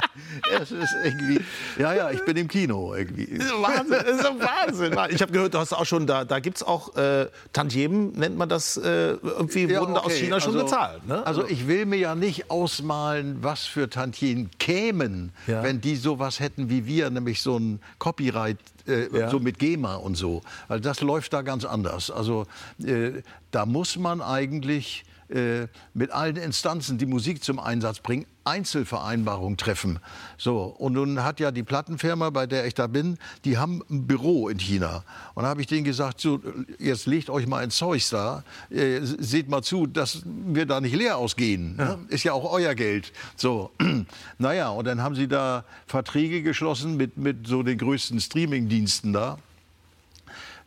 es 0.62 0.72
ist 0.72 0.96
irgendwie, 1.04 1.42
ja, 1.78 1.94
ja, 1.94 2.12
ich 2.12 2.24
bin 2.26 2.38
im 2.38 2.48
Kino 2.48 2.94
irgendwie. 2.94 3.38
Das 3.38 3.48
ist 3.48 3.54
Wahnsinn, 3.54 3.98
das 4.06 4.18
ist 4.18 4.24
Wahnsinn. 4.24 4.96
Ich 5.16 5.22
habe 5.22 5.32
gehört, 5.32 5.54
du 5.54 5.60
hast 5.60 5.74
auch 5.74 5.86
schon, 5.86 6.08
da, 6.08 6.26
da 6.26 6.40
gibt 6.40 6.58
es 6.58 6.64
auch 6.64 6.96
äh, 6.96 7.28
Tantiemen, 7.54 8.12
nennt 8.14 8.38
man 8.38 8.50
das, 8.50 8.78
äh, 8.78 9.12
irgendwie 9.22 9.66
ja, 9.66 9.80
wurden 9.80 9.96
okay. 9.96 10.06
aus 10.06 10.14
China 10.14 10.40
schon 10.40 10.54
also, 10.54 10.66
bezahlt. 10.66 11.08
Ne? 11.08 11.26
Also 11.26 11.48
ich 11.48 11.68
will 11.68 11.86
mir 11.86 11.98
ja 11.98 12.16
nicht 12.16 12.50
ausmalen, 12.50 13.38
was 13.42 13.66
für 13.66 13.90
Tantiemen 13.90 14.50
kämen, 14.58 15.32
ja. 15.48 15.64
wenn 15.64 15.82
die 15.82 15.96
sowas 15.96 16.40
hätten 16.40 16.70
wie 16.70 16.86
wir, 16.86 17.10
nämlich 17.10 17.42
so 17.42 17.58
ein 17.58 17.80
Copyright 18.00 18.58
äh, 18.88 19.18
ja. 19.18 19.30
so 19.30 19.40
mit 19.40 19.60
GEMA 19.60 19.96
und 19.96 20.16
so. 20.16 20.42
Also 20.68 20.84
das 20.84 21.02
läuft 21.02 21.34
da 21.34 21.42
ganz 21.42 21.66
anders. 21.66 22.12
Also 22.12 22.46
äh, 22.84 23.22
da 23.52 23.66
muss 23.66 23.98
man 23.98 24.22
eigentlich 24.22 25.06
äh, 25.30 25.68
mit 25.94 26.12
allen 26.12 26.36
Instanzen, 26.36 26.98
die 26.98 27.06
Musik 27.06 27.44
zum 27.44 27.60
Einsatz 27.60 28.00
bringen, 28.00 28.26
Einzelvereinbarungen 28.44 29.58
treffen. 29.58 30.00
So, 30.38 30.64
und 30.64 30.94
nun 30.94 31.24
hat 31.24 31.40
ja 31.40 31.52
die 31.52 31.64
Plattenfirma, 31.64 32.30
bei 32.30 32.46
der 32.46 32.68
ich 32.68 32.76
da 32.76 32.86
bin, 32.86 33.18
die 33.44 33.58
haben 33.58 33.82
ein 33.90 34.06
Büro 34.06 34.50
in 34.50 34.60
China. 34.60 35.04
Und 35.34 35.44
da 35.44 35.50
habe 35.50 35.62
ich 35.62 35.68
denen 35.68 35.84
gesagt, 35.84 36.22
so, 36.22 36.42
jetzt 36.78 37.08
legt 37.08 37.32
euch 37.32 37.48
mal 37.48 37.64
ein 37.64 37.72
Zeug 37.72 38.08
da, 38.12 38.44
äh, 38.70 39.00
seht 39.02 39.50
mal 39.50 39.64
zu, 39.64 39.88
dass 39.88 40.22
wir 40.26 40.68
da 40.68 40.80
nicht 40.80 40.96
leer 40.96 41.18
ausgehen. 41.18 41.76
Ja. 41.80 41.98
Ist 42.10 42.24
ja 42.24 42.34
auch 42.34 42.52
euer 42.52 42.76
Geld. 42.76 43.12
So, 43.36 43.72
naja, 44.38 44.70
und 44.70 44.86
dann 44.86 45.02
haben 45.02 45.16
sie 45.16 45.28
da 45.28 45.66
Verträge 45.88 46.44
geschlossen 46.44 46.98
mit, 46.98 47.18
mit 47.18 47.48
so 47.48 47.64
den 47.64 47.80
größten 47.80 48.20
Streamingdiensten 48.20 49.12
da. 49.12 49.40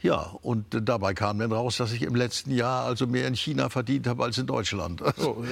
Ja, 0.00 0.32
und 0.42 0.66
dabei 0.70 1.12
kam 1.12 1.40
dann 1.40 1.50
raus, 1.50 1.76
dass 1.78 1.92
ich 1.92 2.02
im 2.02 2.14
letzten 2.14 2.52
Jahr 2.52 2.84
also 2.84 3.08
mehr 3.08 3.26
in 3.26 3.34
China 3.34 3.68
verdient 3.68 4.06
habe 4.06 4.22
als 4.22 4.38
in 4.38 4.46
Deutschland. 4.46 5.02
Oh, 5.18 5.44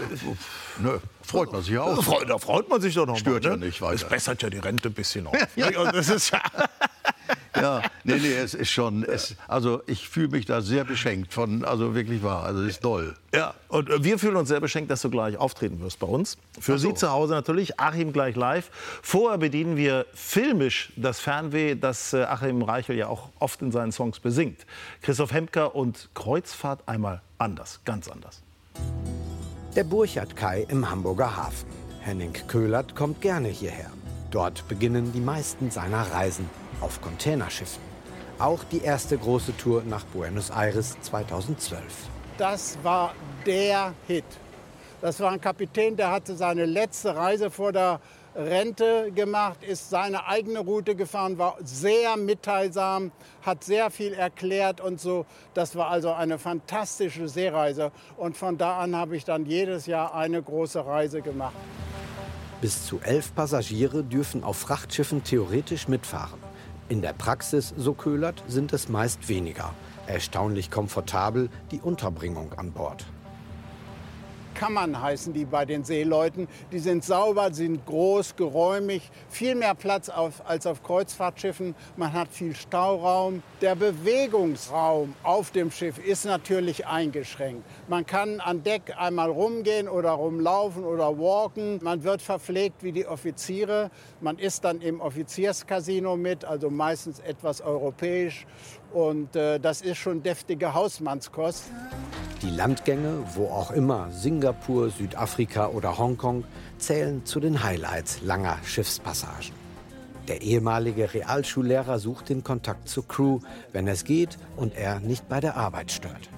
Nö, 0.80 0.98
freut 1.22 1.50
man 1.50 1.62
sich 1.62 1.78
auch. 1.78 2.04
Da 2.26 2.38
freut 2.38 2.68
man 2.68 2.80
sich 2.82 2.94
doch 2.94 3.06
noch. 3.06 3.16
Stört 3.16 3.44
mal, 3.44 3.56
ne? 3.56 3.56
ja 3.56 3.66
nicht 3.68 3.80
weiter. 3.80 4.00
Das 4.00 4.08
bessert 4.08 4.42
ja 4.42 4.50
die 4.50 4.58
Rente 4.58 4.90
ein 4.90 4.94
bisschen 4.94 5.26
auf. 5.26 5.36
ja. 5.56 5.90
Das 5.92 6.10
ist 6.10 6.30
ja 6.30 6.42
ja, 7.56 7.82
nee, 8.04 8.16
nee, 8.16 8.34
es 8.34 8.54
ist 8.54 8.70
schon. 8.70 9.02
Es, 9.04 9.34
also 9.48 9.82
ich 9.86 10.08
fühle 10.08 10.28
mich 10.28 10.46
da 10.46 10.60
sehr 10.60 10.84
beschenkt 10.84 11.32
von, 11.32 11.64
also 11.64 11.94
wirklich 11.94 12.22
wahr. 12.22 12.44
Also 12.44 12.62
es 12.62 12.70
ist 12.70 12.82
toll. 12.82 13.14
Ja, 13.34 13.54
und 13.68 14.04
wir 14.04 14.18
fühlen 14.18 14.36
uns 14.36 14.48
sehr 14.48 14.60
beschenkt, 14.60 14.90
dass 14.90 15.02
du 15.02 15.10
gleich 15.10 15.36
auftreten 15.36 15.80
wirst 15.80 15.98
bei 15.98 16.06
uns. 16.06 16.36
Für 16.58 16.78
so. 16.78 16.88
Sie 16.88 16.94
zu 16.94 17.10
Hause 17.10 17.34
natürlich, 17.34 17.78
Achim 17.80 18.12
gleich 18.12 18.36
live. 18.36 18.70
Vorher 19.02 19.38
bedienen 19.38 19.76
wir 19.76 20.06
filmisch 20.14 20.92
das 20.96 21.20
Fernweh, 21.20 21.74
das 21.74 22.12
äh, 22.12 22.22
Achim 22.22 22.62
Reichel 22.62 22.96
ja 22.96 23.08
auch 23.08 23.28
oft 23.38 23.62
in 23.62 23.72
seinen 23.72 23.92
Songs 23.92 24.20
besingt. 24.20 24.66
Christoph 25.02 25.32
Hemker 25.32 25.74
und 25.74 26.08
Kreuzfahrt 26.14 26.86
einmal 26.86 27.20
anders, 27.38 27.80
ganz 27.84 28.08
anders. 28.08 28.42
Der 29.76 29.84
Burchard-Kai 29.84 30.66
im 30.68 30.90
Hamburger 30.90 31.36
Hafen. 31.36 31.68
Henning 32.00 32.32
Köhlert 32.48 32.96
kommt 32.96 33.20
gerne 33.20 33.48
hierher. 33.48 33.90
Dort 34.30 34.66
beginnen 34.68 35.12
die 35.12 35.20
meisten 35.20 35.70
seiner 35.70 36.02
Reisen 36.12 36.48
auf 36.80 37.00
Containerschiffen. 37.00 37.82
Auch 38.38 38.64
die 38.64 38.82
erste 38.82 39.18
große 39.18 39.56
Tour 39.56 39.82
nach 39.84 40.04
Buenos 40.04 40.50
Aires 40.50 40.96
2012. 41.02 41.82
Das 42.38 42.78
war 42.82 43.14
der 43.44 43.92
Hit. 44.06 44.24
Das 45.00 45.20
war 45.20 45.32
ein 45.32 45.40
Kapitän, 45.40 45.96
der 45.96 46.10
hatte 46.10 46.34
seine 46.34 46.66
letzte 46.66 47.14
Reise 47.14 47.50
vor 47.50 47.72
der 47.72 48.00
Rente 48.34 49.10
gemacht, 49.12 49.62
ist 49.62 49.90
seine 49.90 50.26
eigene 50.26 50.60
Route 50.60 50.94
gefahren, 50.94 51.38
war 51.38 51.56
sehr 51.62 52.16
mitteilsam, 52.16 53.10
hat 53.42 53.64
sehr 53.64 53.90
viel 53.90 54.12
erklärt 54.12 54.80
und 54.80 55.00
so. 55.00 55.26
Das 55.54 55.74
war 55.74 55.88
also 55.88 56.12
eine 56.12 56.38
fantastische 56.38 57.28
Seereise. 57.28 57.92
Und 58.16 58.36
von 58.36 58.56
da 58.56 58.78
an 58.78 58.94
habe 58.94 59.16
ich 59.16 59.24
dann 59.24 59.46
jedes 59.46 59.86
Jahr 59.86 60.14
eine 60.14 60.42
große 60.42 60.84
Reise 60.84 61.22
gemacht. 61.22 61.54
Bis 62.60 62.86
zu 62.86 63.00
elf 63.00 63.34
Passagiere 63.34 64.04
dürfen 64.04 64.44
auf 64.44 64.58
Frachtschiffen 64.58 65.24
theoretisch 65.24 65.88
mitfahren. 65.88 66.49
In 66.90 67.02
der 67.02 67.12
Praxis, 67.12 67.72
so 67.76 67.94
Köhlert, 67.94 68.42
sind 68.48 68.72
es 68.72 68.88
meist 68.88 69.28
weniger. 69.28 69.72
Erstaunlich 70.08 70.72
komfortabel 70.72 71.48
die 71.70 71.80
Unterbringung 71.80 72.52
an 72.54 72.72
Bord. 72.72 73.06
Kammern 74.60 75.00
heißen 75.00 75.32
die 75.32 75.46
bei 75.46 75.64
den 75.64 75.84
Seeleuten. 75.84 76.46
Die 76.70 76.80
sind 76.80 77.02
sauber, 77.02 77.50
sind 77.54 77.86
groß, 77.86 78.36
geräumig, 78.36 79.10
viel 79.30 79.54
mehr 79.54 79.74
Platz 79.74 80.10
auf, 80.10 80.46
als 80.46 80.66
auf 80.66 80.82
Kreuzfahrtschiffen. 80.82 81.74
Man 81.96 82.12
hat 82.12 82.28
viel 82.28 82.54
Stauraum. 82.54 83.42
Der 83.62 83.74
Bewegungsraum 83.74 85.14
auf 85.22 85.50
dem 85.50 85.70
Schiff 85.70 85.96
ist 85.96 86.26
natürlich 86.26 86.86
eingeschränkt. 86.86 87.64
Man 87.88 88.04
kann 88.04 88.40
an 88.40 88.62
Deck 88.62 88.94
einmal 88.98 89.30
rumgehen 89.30 89.88
oder 89.88 90.10
rumlaufen 90.10 90.84
oder 90.84 91.18
walken. 91.18 91.80
Man 91.82 92.04
wird 92.04 92.20
verpflegt 92.20 92.82
wie 92.82 92.92
die 92.92 93.06
Offiziere. 93.06 93.90
Man 94.20 94.38
ist 94.38 94.64
dann 94.64 94.82
im 94.82 95.00
Offizierscasino 95.00 96.18
mit, 96.18 96.44
also 96.44 96.68
meistens 96.68 97.18
etwas 97.20 97.62
europäisch. 97.62 98.44
Und 98.92 99.36
äh, 99.36 99.58
das 99.60 99.82
ist 99.82 99.98
schon 99.98 100.22
deftige 100.22 100.74
Hausmannskost. 100.74 101.64
Die 102.42 102.50
Landgänge, 102.50 103.22
wo 103.34 103.46
auch 103.46 103.70
immer, 103.70 104.10
Singapur, 104.10 104.90
Südafrika 104.90 105.68
oder 105.68 105.98
Hongkong, 105.98 106.44
zählen 106.78 107.24
zu 107.24 107.38
den 107.38 107.62
Highlights 107.62 108.22
langer 108.22 108.58
Schiffspassagen. 108.64 109.60
Der 110.28 110.42
ehemalige 110.42 111.12
Realschullehrer 111.12 111.98
sucht 111.98 112.28
den 112.28 112.42
Kontakt 112.44 112.88
zur 112.88 113.06
Crew, 113.06 113.40
wenn 113.72 113.88
es 113.88 114.04
geht 114.04 114.38
und 114.56 114.74
er 114.74 115.00
nicht 115.00 115.28
bei 115.28 115.40
der 115.40 115.56
Arbeit 115.56 115.90
stört. 115.90 116.30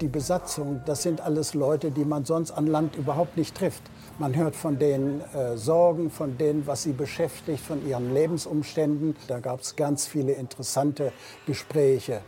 Die 0.00 0.08
Besatzung, 0.08 0.80
das 0.86 1.02
sind 1.02 1.20
alles 1.20 1.54
Leute, 1.54 1.90
die 1.90 2.04
man 2.04 2.24
sonst 2.24 2.50
an 2.50 2.66
Land 2.66 2.96
überhaupt 2.96 3.36
nicht 3.36 3.54
trifft. 3.54 3.82
Man 4.20 4.36
hört 4.36 4.54
von 4.54 4.78
den 4.78 5.22
äh, 5.32 5.56
Sorgen, 5.56 6.10
von 6.10 6.36
denen, 6.36 6.66
was 6.66 6.82
sie 6.82 6.92
beschäftigt, 6.92 7.64
von 7.64 7.88
ihren 7.88 8.12
Lebensumständen. 8.12 9.16
Da 9.28 9.38
gab 9.40 9.60
es 9.60 9.76
ganz 9.76 10.06
viele 10.06 10.32
interessante 10.32 11.10
Gespräche. 11.46 12.20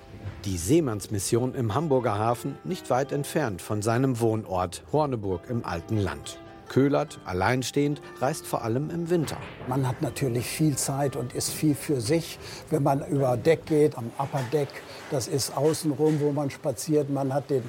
Die 0.47 0.57
Seemannsmission 0.57 1.55
im 1.55 1.75
Hamburger 1.75 2.19
Hafen 2.19 2.57
nicht 2.65 2.89
weit 2.89 3.13
entfernt 3.13 3.61
von 3.61 3.83
seinem 3.83 4.21
Wohnort 4.21 4.85
Horneburg 4.91 5.51
im 5.51 5.67
alten 5.67 5.99
Land. 5.99 6.39
Köhlert, 6.73 7.21
alleinstehend, 7.27 8.01
reist 8.19 8.47
vor 8.47 8.63
allem 8.63 8.89
im 8.89 9.11
Winter. 9.11 9.37
Man 9.69 9.87
hat 9.87 10.01
natürlich 10.01 10.47
viel 10.47 10.75
Zeit 10.75 11.17
und 11.17 11.35
ist 11.35 11.51
viel 11.51 11.75
für 11.75 12.01
sich. 12.01 12.39
Wenn 12.71 12.83
man 12.83 13.07
über 13.07 13.37
Deck 13.37 13.67
geht, 13.67 13.99
am 13.99 14.11
Upper 14.19 14.41
Deck, 14.55 14.69
das 15.11 15.29
ist 15.29 15.55
außenrum, 15.55 16.21
wo 16.21 16.33
man 16.33 16.49
spaziert. 16.49 17.11
Man 17.11 17.35
hat 17.35 17.51
den 17.51 17.63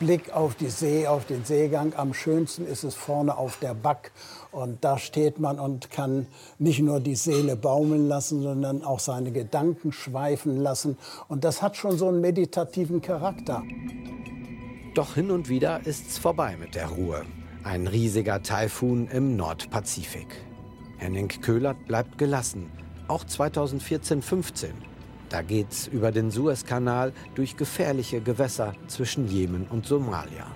Blick 0.00 0.32
auf 0.32 0.54
die 0.54 0.70
See, 0.70 1.06
auf 1.06 1.26
den 1.26 1.44
Seegang. 1.44 1.92
Am 1.98 2.14
schönsten 2.14 2.66
ist 2.66 2.82
es 2.82 2.94
vorne 2.94 3.36
auf 3.36 3.58
der 3.58 3.74
Back. 3.74 4.10
Und 4.52 4.82
da 4.82 4.96
steht 4.96 5.38
man 5.38 5.60
und 5.60 5.90
kann 5.90 6.26
nicht 6.58 6.80
nur 6.80 7.00
die 7.00 7.16
Seele 7.16 7.56
baumeln 7.56 8.08
lassen, 8.08 8.40
sondern 8.40 8.82
auch 8.82 9.00
seine 9.00 9.32
Gedanken 9.32 9.92
schweifen 9.92 10.56
lassen. 10.56 10.96
Und 11.28 11.44
das 11.44 11.60
hat 11.60 11.76
schon 11.76 11.98
so 11.98 12.08
einen 12.08 12.22
meditativen 12.22 13.02
Charakter. 13.02 13.62
Doch 14.94 15.12
hin 15.12 15.30
und 15.30 15.50
wieder 15.50 15.84
ist's 15.84 16.16
vorbei 16.16 16.56
mit 16.58 16.74
der 16.74 16.86
Ruhe. 16.86 17.26
Ein 17.66 17.88
riesiger 17.88 18.44
Taifun 18.44 19.08
im 19.08 19.34
Nordpazifik. 19.36 20.28
Henning 20.98 21.26
Köhlert 21.26 21.84
bleibt 21.88 22.16
gelassen, 22.16 22.70
auch 23.08 23.24
2014-15. 23.24 24.68
Da 25.30 25.42
geht's 25.42 25.88
über 25.88 26.12
den 26.12 26.30
Suezkanal 26.30 27.12
durch 27.34 27.56
gefährliche 27.56 28.20
Gewässer 28.20 28.74
zwischen 28.86 29.26
Jemen 29.26 29.66
und 29.68 29.84
Somalia. 29.84 30.46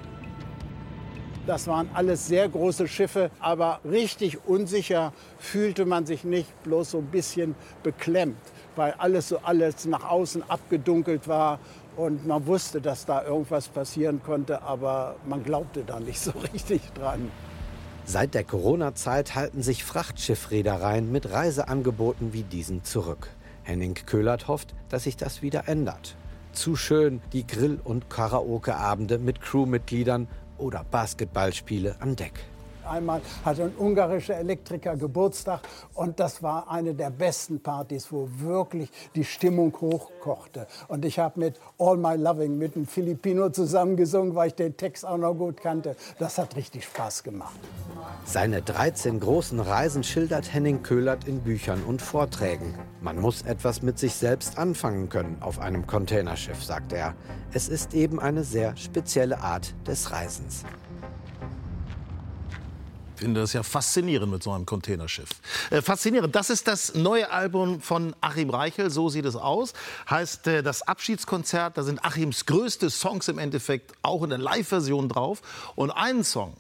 Das 1.49 1.67
waren 1.67 1.91
alles 1.95 2.29
sehr 2.29 2.49
große 2.49 2.87
Schiffe, 2.87 3.33
aber 3.41 3.81
richtig 3.85 4.47
unsicher 4.47 5.13
fühlte 5.37 5.87
man 5.87 6.07
sich 6.07 6.23
nicht, 6.23 6.63
bloß 6.63 6.93
so 6.93 6.99
ein 6.99 7.07
bisschen 7.07 7.57
beklemmt, 7.83 8.39
weil 8.77 8.93
alles 8.99 9.31
so 9.31 9.39
alles 9.39 9.85
nach 9.85 10.09
außen 10.09 10.49
abgedunkelt 10.49 11.27
war 11.27 11.59
und 12.01 12.27
man 12.27 12.47
wusste, 12.47 12.81
dass 12.81 13.05
da 13.05 13.25
irgendwas 13.25 13.69
passieren 13.69 14.23
konnte, 14.23 14.63
aber 14.63 15.17
man 15.27 15.45
glaubte 15.45 15.85
da 15.85 16.01
nicht 16.01 16.19
so 16.19 16.31
richtig 16.53 16.81
dran. 16.95 17.31
Seit 18.07 18.35
der 18.35 18.45
Corona-Zeit 18.45 19.35
halten 19.35 19.63
sich 19.63 19.85
Frachtschiffreedereien 19.85 21.13
mit 21.13 21.31
Reiseangeboten 21.31 22.33
wie 22.33 22.43
diesen 22.43 22.83
zurück. 22.85 23.29
Henning 23.63 23.95
Köhlert 23.95 24.49
hofft, 24.49 24.75
dass 24.89 25.05
sich 25.05 25.17
das 25.17 25.43
wieder 25.43 25.69
ändert. 25.69 26.17
Zu 26.53 26.75
schön 26.75 27.21
die 27.33 27.47
Grill- 27.47 27.81
und 27.85 28.09
Karaoke-Abende 28.09 29.19
mit 29.19 29.41
Crewmitgliedern 29.43 30.27
oder 30.59 30.85
Basketballspiele 30.91 31.97
an 32.01 32.17
Deck. 32.17 32.41
Einmal 32.91 33.23
hatte 33.45 33.63
ein 33.65 33.73
ungarischer 33.79 34.37
Elektriker 34.37 34.97
Geburtstag 34.97 35.61
und 35.95 36.19
das 36.19 36.43
war 36.43 36.69
eine 36.69 36.93
der 36.93 37.11
besten 37.11 37.61
Partys, 37.61 38.11
wo 38.11 38.29
wirklich 38.39 38.91
die 39.15 39.25
Stimmung 39.25 39.73
hochkochte. 39.81 40.67
Und 40.89 41.05
ich 41.05 41.21
habe 41.21 41.39
mit 41.39 41.61
All 41.79 41.97
My 41.97 42.17
Loving 42.17 42.59
mit 42.59 42.75
einem 42.75 42.87
Filipino 42.87 43.51
zusammengesungen, 43.51 44.35
weil 44.35 44.49
ich 44.49 44.55
den 44.55 44.77
Text 44.77 45.07
auch 45.07 45.19
noch 45.19 45.35
gut 45.35 45.61
kannte. 45.61 45.95
Das 46.19 46.37
hat 46.37 46.57
richtig 46.57 46.85
Spaß 46.85 47.23
gemacht. 47.23 47.55
Seine 48.25 48.61
13 48.61 49.21
großen 49.21 49.61
Reisen 49.61 50.03
schildert 50.03 50.53
Henning 50.53 50.83
Köhlert 50.83 51.29
in 51.29 51.41
Büchern 51.41 51.85
und 51.85 52.03
Vorträgen. 52.03 52.75
Man 53.01 53.21
muss 53.21 53.43
etwas 53.43 53.83
mit 53.83 54.01
sich 54.01 54.15
selbst 54.15 54.59
anfangen 54.59 55.09
können 55.09 55.37
auf 55.41 55.61
einem 55.61 55.87
Containerschiff, 55.87 56.65
sagt 56.65 56.93
er. 56.93 57.15
Es 57.53 57.69
ist 57.69 57.95
eben 57.95 58.19
eine 58.19 58.43
sehr 58.43 58.77
spezielle 58.77 59.41
Art 59.41 59.75
des 59.87 60.11
Reisens 60.11 60.65
finde 63.21 63.41
das 63.41 63.53
ja 63.53 63.63
faszinierend 63.63 64.33
mit 64.33 64.43
so 64.43 64.51
einem 64.51 64.67
Containerschiff. 64.67 65.29
Äh, 65.71 65.83
faszinierend. 65.83 66.35
Das 66.35 66.51
ist 66.51 66.67
das 66.67 66.95
neue 66.95 67.31
Album 67.31 67.81
von 67.81 68.17
Achim 68.21 68.51
Reichel. 68.51 68.91
So 68.91 69.09
sieht 69.09 69.27
es 69.27 69.37
aus. 69.37 69.75
Heißt 70.09 70.47
äh, 70.47 70.63
das 70.63 70.83
Abschiedskonzert. 70.83 71.77
Da 71.77 71.83
sind 71.83 72.05
Achims 72.05 72.47
größte 72.47 72.91
Songs 72.91 73.29
im 73.29 73.39
Endeffekt 73.39 73.93
auch 74.03 74.23
in 74.23 74.31
der 74.31 74.39
Live-Version 74.39 75.09
drauf. 75.09 75.43
Und 75.77 75.91
einen 75.91 76.25
Song, 76.25 76.55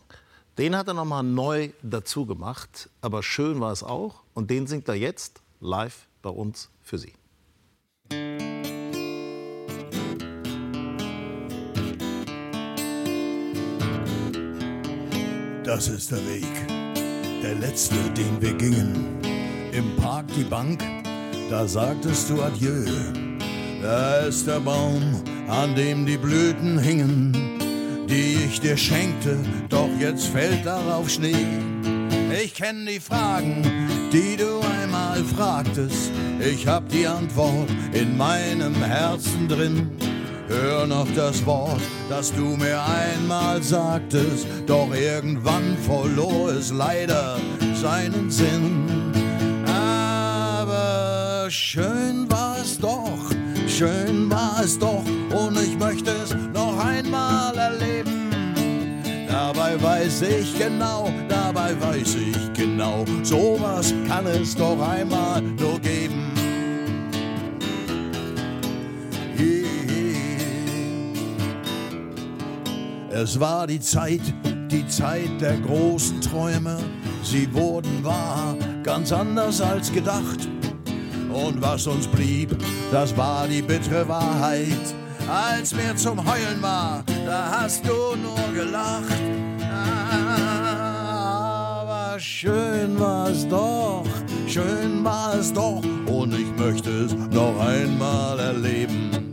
den 0.58 0.76
hat 0.76 0.86
er 0.86 0.94
noch 0.94 1.06
mal 1.06 1.22
neu 1.22 1.70
dazu 1.82 2.26
gemacht. 2.26 2.90
Aber 3.00 3.22
schön 3.22 3.60
war 3.60 3.72
es 3.72 3.82
auch. 3.82 4.22
Und 4.34 4.50
den 4.50 4.66
singt 4.66 4.86
er 4.88 4.94
jetzt 4.94 5.40
live 5.60 6.06
bei 6.22 6.30
uns 6.30 6.68
für 6.82 6.98
Sie. 6.98 7.14
Das 15.62 15.88
ist 15.88 16.10
der 16.10 16.18
Weg, 16.26 16.48
der 17.42 17.54
letzte, 17.56 17.94
den 18.16 18.40
wir 18.40 18.54
gingen. 18.54 19.18
Im 19.72 19.94
Park 19.96 20.24
die 20.34 20.44
Bank, 20.44 20.82
da 21.50 21.68
sagtest 21.68 22.30
du 22.30 22.42
Adieu. 22.42 22.84
Da 23.82 24.20
ist 24.20 24.46
der 24.46 24.60
Baum, 24.60 25.22
an 25.48 25.74
dem 25.74 26.06
die 26.06 26.16
Blüten 26.16 26.78
hingen, 26.78 27.58
die 28.08 28.38
ich 28.46 28.60
dir 28.60 28.76
schenkte, 28.76 29.36
doch 29.68 29.90
jetzt 30.00 30.28
fällt 30.28 30.64
darauf 30.64 31.10
Schnee. 31.10 31.46
Ich 32.42 32.54
kenn 32.54 32.86
die 32.86 33.00
Fragen, 33.00 33.62
die 34.12 34.38
du 34.38 34.60
einmal 34.80 35.22
fragtest. 35.24 36.10
Ich 36.40 36.66
hab 36.66 36.88
die 36.88 37.06
Antwort 37.06 37.68
in 37.92 38.16
meinem 38.16 38.74
Herzen 38.82 39.46
drin. 39.46 39.90
Hör 40.50 40.84
noch 40.84 41.06
das 41.14 41.46
Wort, 41.46 41.80
das 42.08 42.32
du 42.32 42.56
mir 42.56 42.82
einmal 42.82 43.62
sagtest, 43.62 44.48
doch 44.66 44.92
irgendwann 44.92 45.76
verlor 45.86 46.50
es 46.50 46.72
leider 46.72 47.36
seinen 47.74 48.28
Sinn. 48.28 49.12
Aber 49.64 51.48
schön 51.48 52.28
war 52.28 52.56
es 52.60 52.76
doch, 52.80 53.30
schön 53.68 54.28
war 54.28 54.60
es 54.64 54.76
doch, 54.76 55.04
und 55.30 55.56
ich 55.62 55.78
möchte 55.78 56.10
es 56.10 56.34
noch 56.52 56.84
einmal 56.84 57.56
erleben. 57.56 58.30
Dabei 59.28 59.80
weiß 59.80 60.22
ich 60.22 60.58
genau, 60.58 61.12
dabei 61.28 61.80
weiß 61.80 62.16
ich 62.16 62.52
genau, 62.54 63.04
sowas 63.22 63.94
kann 64.08 64.26
es 64.26 64.56
doch 64.56 64.80
einmal 64.80 65.40
nur 65.42 65.78
geben. 65.78 66.29
Es 73.22 73.38
war 73.38 73.66
die 73.66 73.80
Zeit, 73.80 74.22
die 74.70 74.88
Zeit 74.88 75.42
der 75.42 75.58
großen 75.58 76.22
Träume. 76.22 76.78
Sie 77.22 77.52
wurden 77.52 78.02
wahr, 78.02 78.56
ganz 78.82 79.12
anders 79.12 79.60
als 79.60 79.92
gedacht. 79.92 80.48
Und 81.30 81.60
was 81.60 81.86
uns 81.86 82.06
blieb, 82.06 82.56
das 82.90 83.14
war 83.18 83.46
die 83.46 83.60
bittere 83.60 84.08
Wahrheit. 84.08 84.94
Als 85.28 85.74
mir 85.74 85.94
zum 85.96 86.18
Heulen 86.18 86.62
war, 86.62 87.04
da 87.26 87.60
hast 87.60 87.84
du 87.86 88.16
nur 88.16 88.54
gelacht. 88.54 89.20
Aber 91.76 92.18
schön 92.18 92.98
war 92.98 93.28
es 93.28 93.46
doch, 93.46 94.06
schön 94.46 95.04
war 95.04 95.34
es 95.34 95.52
doch. 95.52 95.82
Und 96.06 96.32
ich 96.32 96.50
möchte 96.56 97.04
es 97.04 97.14
noch 97.34 97.60
einmal 97.60 98.38
erleben. 98.38 99.29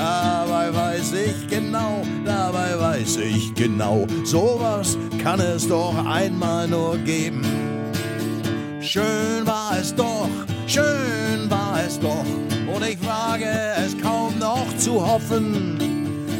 Dabei 0.00 0.74
weiß 0.74 1.12
ich 1.12 1.46
genau, 1.46 2.00
dabei 2.24 2.80
weiß 2.80 3.18
ich 3.18 3.54
genau, 3.54 4.06
sowas 4.24 4.96
kann 5.22 5.40
es 5.40 5.68
doch 5.68 5.94
einmal 6.06 6.66
nur 6.66 6.96
geben. 6.96 7.42
Schön 8.80 9.44
war 9.44 9.76
es 9.78 9.94
doch, 9.94 10.30
schön 10.66 11.50
war 11.50 11.80
es 11.86 12.00
doch, 12.00 12.24
und 12.74 12.82
ich 12.82 12.98
wage 13.06 13.44
es 13.76 13.94
kaum 14.00 14.38
noch 14.38 14.74
zu 14.78 15.06
hoffen. 15.06 15.78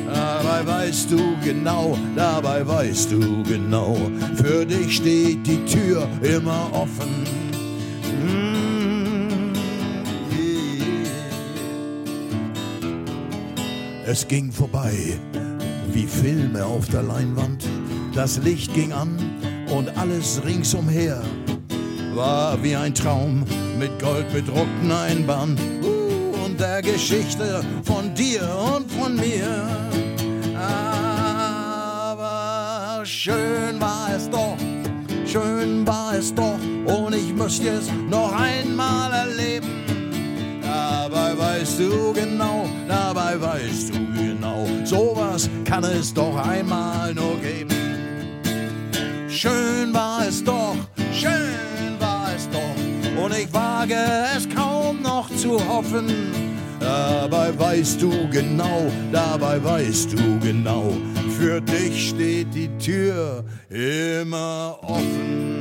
Dabei 0.06 0.66
weißt 0.66 1.10
du 1.10 1.36
genau, 1.44 1.98
dabei 2.16 2.66
weißt 2.66 3.12
du 3.12 3.42
genau, 3.42 3.94
für 4.36 4.64
dich 4.64 4.96
steht 4.96 5.46
die 5.46 5.62
Tür 5.66 6.08
immer 6.22 6.70
offen. 6.72 7.49
Es 14.10 14.26
ging 14.26 14.50
vorbei, 14.50 14.92
wie 15.92 16.04
Filme 16.04 16.66
auf 16.66 16.88
der 16.88 17.04
Leinwand. 17.04 17.64
Das 18.12 18.38
Licht 18.38 18.74
ging 18.74 18.92
an 18.92 19.16
und 19.70 19.96
alles 19.96 20.42
ringsumher 20.44 21.22
war 22.12 22.60
wie 22.60 22.74
ein 22.74 22.92
Traum 22.92 23.44
mit 23.78 23.96
Gold 24.00 24.28
bedruckten 24.32 24.90
Einband 24.90 25.60
uh, 25.84 26.44
und 26.44 26.58
der 26.58 26.82
Geschichte 26.82 27.62
von 27.84 28.12
dir 28.16 28.42
und 28.74 28.90
von 28.90 29.14
mir. 29.14 29.64
Aber 32.18 33.06
schön 33.06 33.80
war 33.80 34.08
es 34.16 34.28
doch, 34.28 34.56
schön 35.24 35.86
war 35.86 36.14
es 36.14 36.34
doch 36.34 36.58
und 36.84 37.14
ich 37.14 37.32
müsste 37.32 37.68
es 37.68 37.88
noch 38.10 38.32
einmal 38.32 39.12
erleben. 39.12 39.89
Dabei 40.80 41.36
weißt 41.36 41.78
du 41.80 42.12
genau, 42.14 42.66
dabei 42.88 43.38
weißt 43.38 43.90
du 43.94 43.98
genau, 44.14 44.66
sowas 44.84 45.50
kann 45.64 45.84
es 45.84 46.14
doch 46.14 46.34
einmal 46.36 47.12
nur 47.12 47.36
geben. 47.38 47.76
Schön 49.28 49.92
war 49.92 50.26
es 50.26 50.42
doch, 50.42 50.76
schön 51.12 51.98
war 51.98 52.28
es 52.34 52.48
doch, 52.48 53.22
und 53.22 53.32
ich 53.34 53.52
wage 53.52 53.94
es 54.34 54.48
kaum 54.48 55.02
noch 55.02 55.28
zu 55.36 55.60
hoffen. 55.68 56.06
Dabei 56.80 57.58
weißt 57.58 58.00
du 58.00 58.10
genau, 58.30 58.90
dabei 59.12 59.62
weißt 59.62 60.14
du 60.14 60.38
genau, 60.40 60.94
für 61.38 61.60
dich 61.60 62.08
steht 62.08 62.54
die 62.54 62.70
Tür 62.78 63.44
immer 63.68 64.78
offen. 64.82 65.59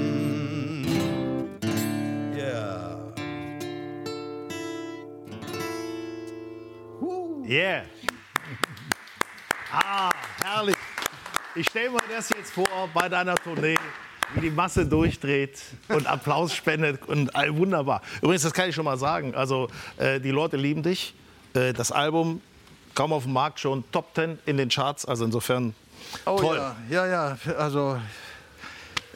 Yeah. 7.50 7.82
Ah, 9.72 10.12
herrlich. 10.44 10.76
Ich 11.56 11.68
stelle 11.68 11.90
mir 11.90 11.98
das 12.16 12.30
jetzt 12.30 12.52
vor 12.52 12.68
bei 12.94 13.10
deiner 13.10 13.34
Tournee, 13.36 13.76
wie 14.36 14.42
die 14.42 14.50
Masse 14.52 14.86
durchdreht 14.86 15.60
und 15.88 16.06
Applaus 16.06 16.54
spendet 16.54 17.08
und 17.08 17.36
all 17.36 17.58
wunderbar. 17.58 18.04
Übrigens, 18.22 18.44
das 18.44 18.54
kann 18.54 18.70
ich 18.70 18.76
schon 18.76 18.86
mal 18.86 19.00
sagen. 19.00 19.34
Also 19.34 19.68
äh, 19.98 20.20
die 20.20 20.30
Leute 20.30 20.58
lieben 20.58 20.84
dich. 20.84 21.16
Äh, 21.56 21.74
das 21.74 21.92
Album 21.92 22.42
kaum 22.94 23.12
auf 23.14 23.24
dem 23.24 23.34
Markt 23.34 23.60
schon 23.60 23.84
Top 23.92 24.14
10 24.14 24.38
in 24.46 24.58
den 24.58 24.70
Charts. 24.70 25.06
Also 25.06 25.26
insofern 25.26 25.74
Oh 26.28 26.38
toll. 26.40 26.58
ja, 26.92 27.06
ja, 27.08 27.36
ja, 27.46 27.54
also 27.58 28.00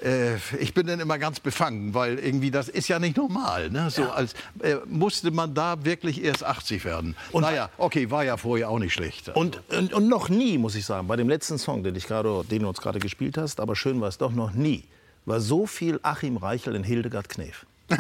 äh, 0.03 0.36
ich 0.60 0.74
bin 0.74 0.88
dann 0.88 1.00
immer 1.00 1.17
ganz 1.17 1.39
befangen, 1.39 1.93
weil 1.93 2.19
irgendwie 2.19 2.51
das 2.51 2.69
ist 2.69 2.88
ja 2.88 3.00
nicht 3.00 3.17
normal. 3.17 3.69
Ne? 3.69 3.89
So 3.89 4.12
als 4.12 4.33
äh, 4.60 4.75
musste 4.86 5.31
man 5.31 5.53
da 5.53 5.83
wirklich 5.86 6.24
erst 6.24 6.43
80 6.43 6.86
werden. 6.86 7.15
Und 7.31 7.43
naja, 7.43 7.69
okay, 7.77 8.12
war 8.12 8.24
ja 8.24 8.38
vorher 8.38 8.69
auch 8.69 8.79
nicht 8.79 8.93
schlecht. 8.93 9.29
Und, 9.29 9.62
und, 9.69 9.93
und 9.93 10.07
noch 10.07 10.29
nie, 10.29 10.57
muss 10.57 10.75
ich 10.75 10.86
sagen, 10.86 11.07
bei 11.07 11.15
dem 11.15 11.29
letzten 11.29 11.57
Song, 11.57 11.83
den, 11.83 11.95
ich 11.95 12.07
gerade, 12.07 12.43
den 12.50 12.63
du 12.63 12.67
uns 12.67 12.81
gerade 12.81 13.00
gespielt 13.00 13.38
hast, 13.38 13.60
aber 13.60 13.75
schön 13.75 14.01
war 14.01 14.10
es 14.10 14.17
doch 14.17 14.31
noch 14.31 14.51
nie, 14.51 14.83
war 15.25 15.39
so 15.39 15.65
viel 15.65 16.00
Achim 16.03 16.38
Reichel 16.38 16.75
in 16.75 16.83
Hildegard 16.83 17.29
Knef. 17.29 17.65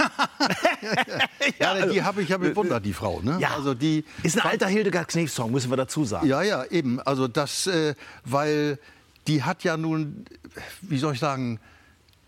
ja, 1.59 1.85
die 1.85 2.01
habe 2.01 2.21
ich 2.21 2.29
ja 2.29 2.37
bewundert, 2.37 2.85
die 2.85 2.93
Frau. 2.93 3.21
Ne? 3.21 3.37
Ja, 3.39 3.51
Also 3.55 3.73
die 3.73 4.03
ist 4.23 4.39
ein 4.39 4.49
alter 4.49 4.67
Hildegard 4.67 5.07
Knef-Song, 5.07 5.51
müssen 5.51 5.69
wir 5.69 5.77
dazu 5.77 6.03
sagen. 6.03 6.27
Ja, 6.27 6.41
ja, 6.41 6.63
eben. 6.65 6.99
Also 7.01 7.27
das, 7.27 7.67
äh, 7.67 7.93
weil 8.25 8.79
die 9.27 9.43
hat 9.43 9.63
ja 9.63 9.77
nun, 9.77 10.25
wie 10.81 10.97
soll 10.97 11.13
ich 11.13 11.19
sagen, 11.19 11.59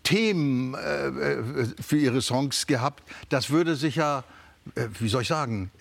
Themen 0.06 0.74
äh, 0.74 1.08
äh, 1.08 1.66
für 1.80 1.96
ihre 1.96 2.22
Songs 2.22 2.68
gehabt. 2.68 3.02
Das 3.28 3.50
würde 3.50 3.74
sich 3.74 3.96
ja, 3.96 4.22
äh, 4.76 4.86
wie 5.00 5.08
soll 5.08 5.22
ich 5.22 5.28
sagen, 5.28 5.72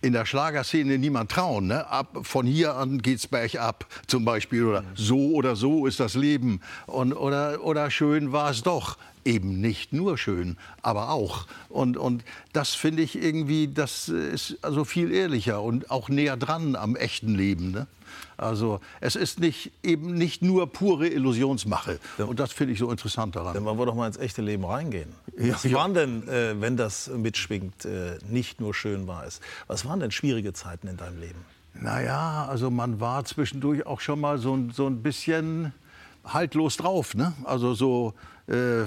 in 0.00 0.14
der 0.14 0.24
Schlagerszene 0.24 0.96
niemand 0.96 1.30
trauen. 1.30 1.66
Ne? 1.66 1.86
Ab, 1.86 2.20
von 2.22 2.46
hier 2.46 2.76
an 2.76 3.02
geht's 3.02 3.26
bergab 3.26 3.86
zum 4.06 4.24
Beispiel. 4.24 4.64
Oder 4.64 4.84
so 4.94 5.32
oder 5.32 5.54
so 5.54 5.86
ist 5.86 6.00
das 6.00 6.14
Leben. 6.14 6.62
Und, 6.86 7.12
oder, 7.12 7.62
oder 7.62 7.90
schön 7.90 8.32
war 8.32 8.50
es 8.50 8.62
doch. 8.62 8.96
Eben 9.26 9.60
nicht 9.60 9.92
nur 9.92 10.16
schön, 10.16 10.56
aber 10.82 11.10
auch. 11.10 11.46
Und, 11.68 11.96
und 11.98 12.24
das 12.54 12.74
finde 12.74 13.02
ich 13.02 13.16
irgendwie, 13.16 13.68
das 13.68 14.08
ist 14.08 14.58
also 14.62 14.84
viel 14.84 15.12
ehrlicher 15.12 15.62
und 15.62 15.90
auch 15.90 16.08
näher 16.10 16.36
dran 16.36 16.74
am 16.76 16.96
echten 16.96 17.34
Leben. 17.34 17.70
Ne? 17.70 17.86
Also 18.36 18.80
es 19.00 19.16
ist 19.16 19.40
nicht, 19.40 19.70
eben 19.82 20.14
nicht 20.14 20.42
nur 20.42 20.66
pure 20.66 21.08
Illusionsmache. 21.08 21.98
Und 22.18 22.40
das 22.40 22.52
finde 22.52 22.72
ich 22.72 22.78
so 22.78 22.90
interessant 22.90 23.36
daran. 23.36 23.54
Dann 23.54 23.64
wollen 23.64 23.78
wir 23.78 23.86
doch 23.86 23.94
mal 23.94 24.06
ins 24.06 24.16
echte 24.16 24.42
Leben 24.42 24.64
reingehen. 24.64 25.08
Ja, 25.38 25.54
Was 25.54 25.72
waren 25.72 25.94
denn, 25.94 26.28
äh, 26.28 26.60
wenn 26.60 26.76
das 26.76 27.08
mitschwingt, 27.08 27.84
äh, 27.84 28.18
nicht 28.28 28.60
nur 28.60 28.74
schön 28.74 29.06
war 29.06 29.24
es? 29.26 29.40
Was 29.66 29.84
waren 29.84 30.00
denn 30.00 30.10
schwierige 30.10 30.52
Zeiten 30.52 30.88
in 30.88 30.96
deinem 30.96 31.20
Leben? 31.20 31.44
Naja, 31.74 32.46
also 32.48 32.70
man 32.70 33.00
war 33.00 33.24
zwischendurch 33.24 33.84
auch 33.86 34.00
schon 34.00 34.20
mal 34.20 34.38
so, 34.38 34.54
ein- 34.54 34.70
so 34.70 34.86
ein 34.86 35.02
bisschen 35.02 35.72
haltlos 36.24 36.76
drauf. 36.76 37.14
Ne? 37.14 37.32
Also 37.44 37.74
so 37.74 38.14
äh, 38.46 38.84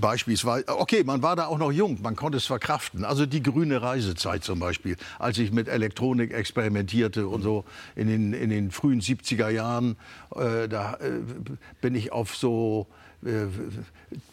beispielsweise, 0.00 0.66
okay, 0.68 1.04
man 1.04 1.22
war 1.22 1.36
da 1.36 1.46
auch 1.46 1.58
noch 1.58 1.72
jung, 1.72 2.00
man 2.02 2.16
konnte 2.16 2.38
es 2.38 2.46
verkraften. 2.46 3.04
Also 3.04 3.26
die 3.26 3.42
grüne 3.42 3.82
Reisezeit 3.82 4.44
zum 4.44 4.58
Beispiel, 4.58 4.96
als 5.18 5.38
ich 5.38 5.52
mit 5.52 5.68
Elektronik 5.68 6.32
experimentierte 6.32 7.26
und 7.28 7.42
so 7.42 7.64
in 7.96 8.08
den, 8.08 8.32
in 8.32 8.50
den 8.50 8.70
frühen 8.70 9.00
70er 9.00 9.48
Jahren, 9.48 9.96
äh, 10.34 10.68
da 10.68 10.94
äh, 10.94 11.20
bin 11.80 11.94
ich 11.94 12.12
auf 12.12 12.36
so 12.36 12.86
äh, 13.24 13.46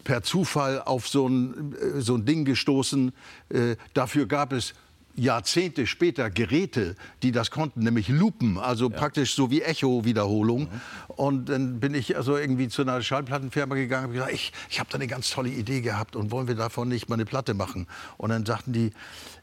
per 0.04 0.22
Zufall 0.22 0.80
auf 0.82 1.08
so 1.08 1.28
ein, 1.28 1.74
äh, 1.74 2.00
so 2.00 2.14
ein 2.14 2.24
Ding 2.24 2.44
gestoßen. 2.44 3.12
Äh, 3.50 3.76
dafür 3.94 4.26
gab 4.26 4.52
es 4.52 4.74
Jahrzehnte 5.18 5.86
später 5.86 6.30
Geräte, 6.30 6.96
die 7.22 7.32
das 7.32 7.50
konnten, 7.50 7.80
nämlich 7.80 8.08
Lupen, 8.08 8.58
also 8.58 8.88
praktisch 8.88 9.34
so 9.34 9.50
wie 9.50 9.62
Echo-Wiederholung. 9.62 10.68
Und 11.08 11.48
dann 11.48 11.80
bin 11.80 11.94
ich 11.94 12.16
also 12.16 12.36
irgendwie 12.36 12.68
zu 12.68 12.82
einer 12.82 13.02
Schallplattenfirma 13.02 13.74
gegangen 13.74 14.06
und 14.06 14.12
gesagt, 14.12 14.32
ich, 14.32 14.52
ich 14.70 14.78
habe 14.78 14.88
da 14.90 14.96
eine 14.96 15.08
ganz 15.08 15.30
tolle 15.30 15.50
Idee 15.50 15.80
gehabt 15.80 16.16
und 16.16 16.30
wollen 16.30 16.46
wir 16.46 16.54
davon 16.54 16.88
nicht 16.88 17.08
mal 17.08 17.14
eine 17.14 17.26
Platte 17.26 17.54
machen? 17.54 17.86
Und 18.16 18.30
dann 18.30 18.46
sagten 18.46 18.72
die, 18.72 18.92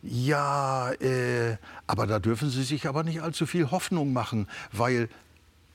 ja, 0.02 0.92
äh, 0.94 1.58
aber 1.88 2.08
da 2.08 2.20
dürfen 2.20 2.50
Sie 2.50 2.64
sich 2.64 2.88
aber 2.88 3.04
nicht 3.04 3.22
allzu 3.22 3.46
viel 3.46 3.72
Hoffnung 3.72 4.14
machen, 4.14 4.48
weil 4.72 5.10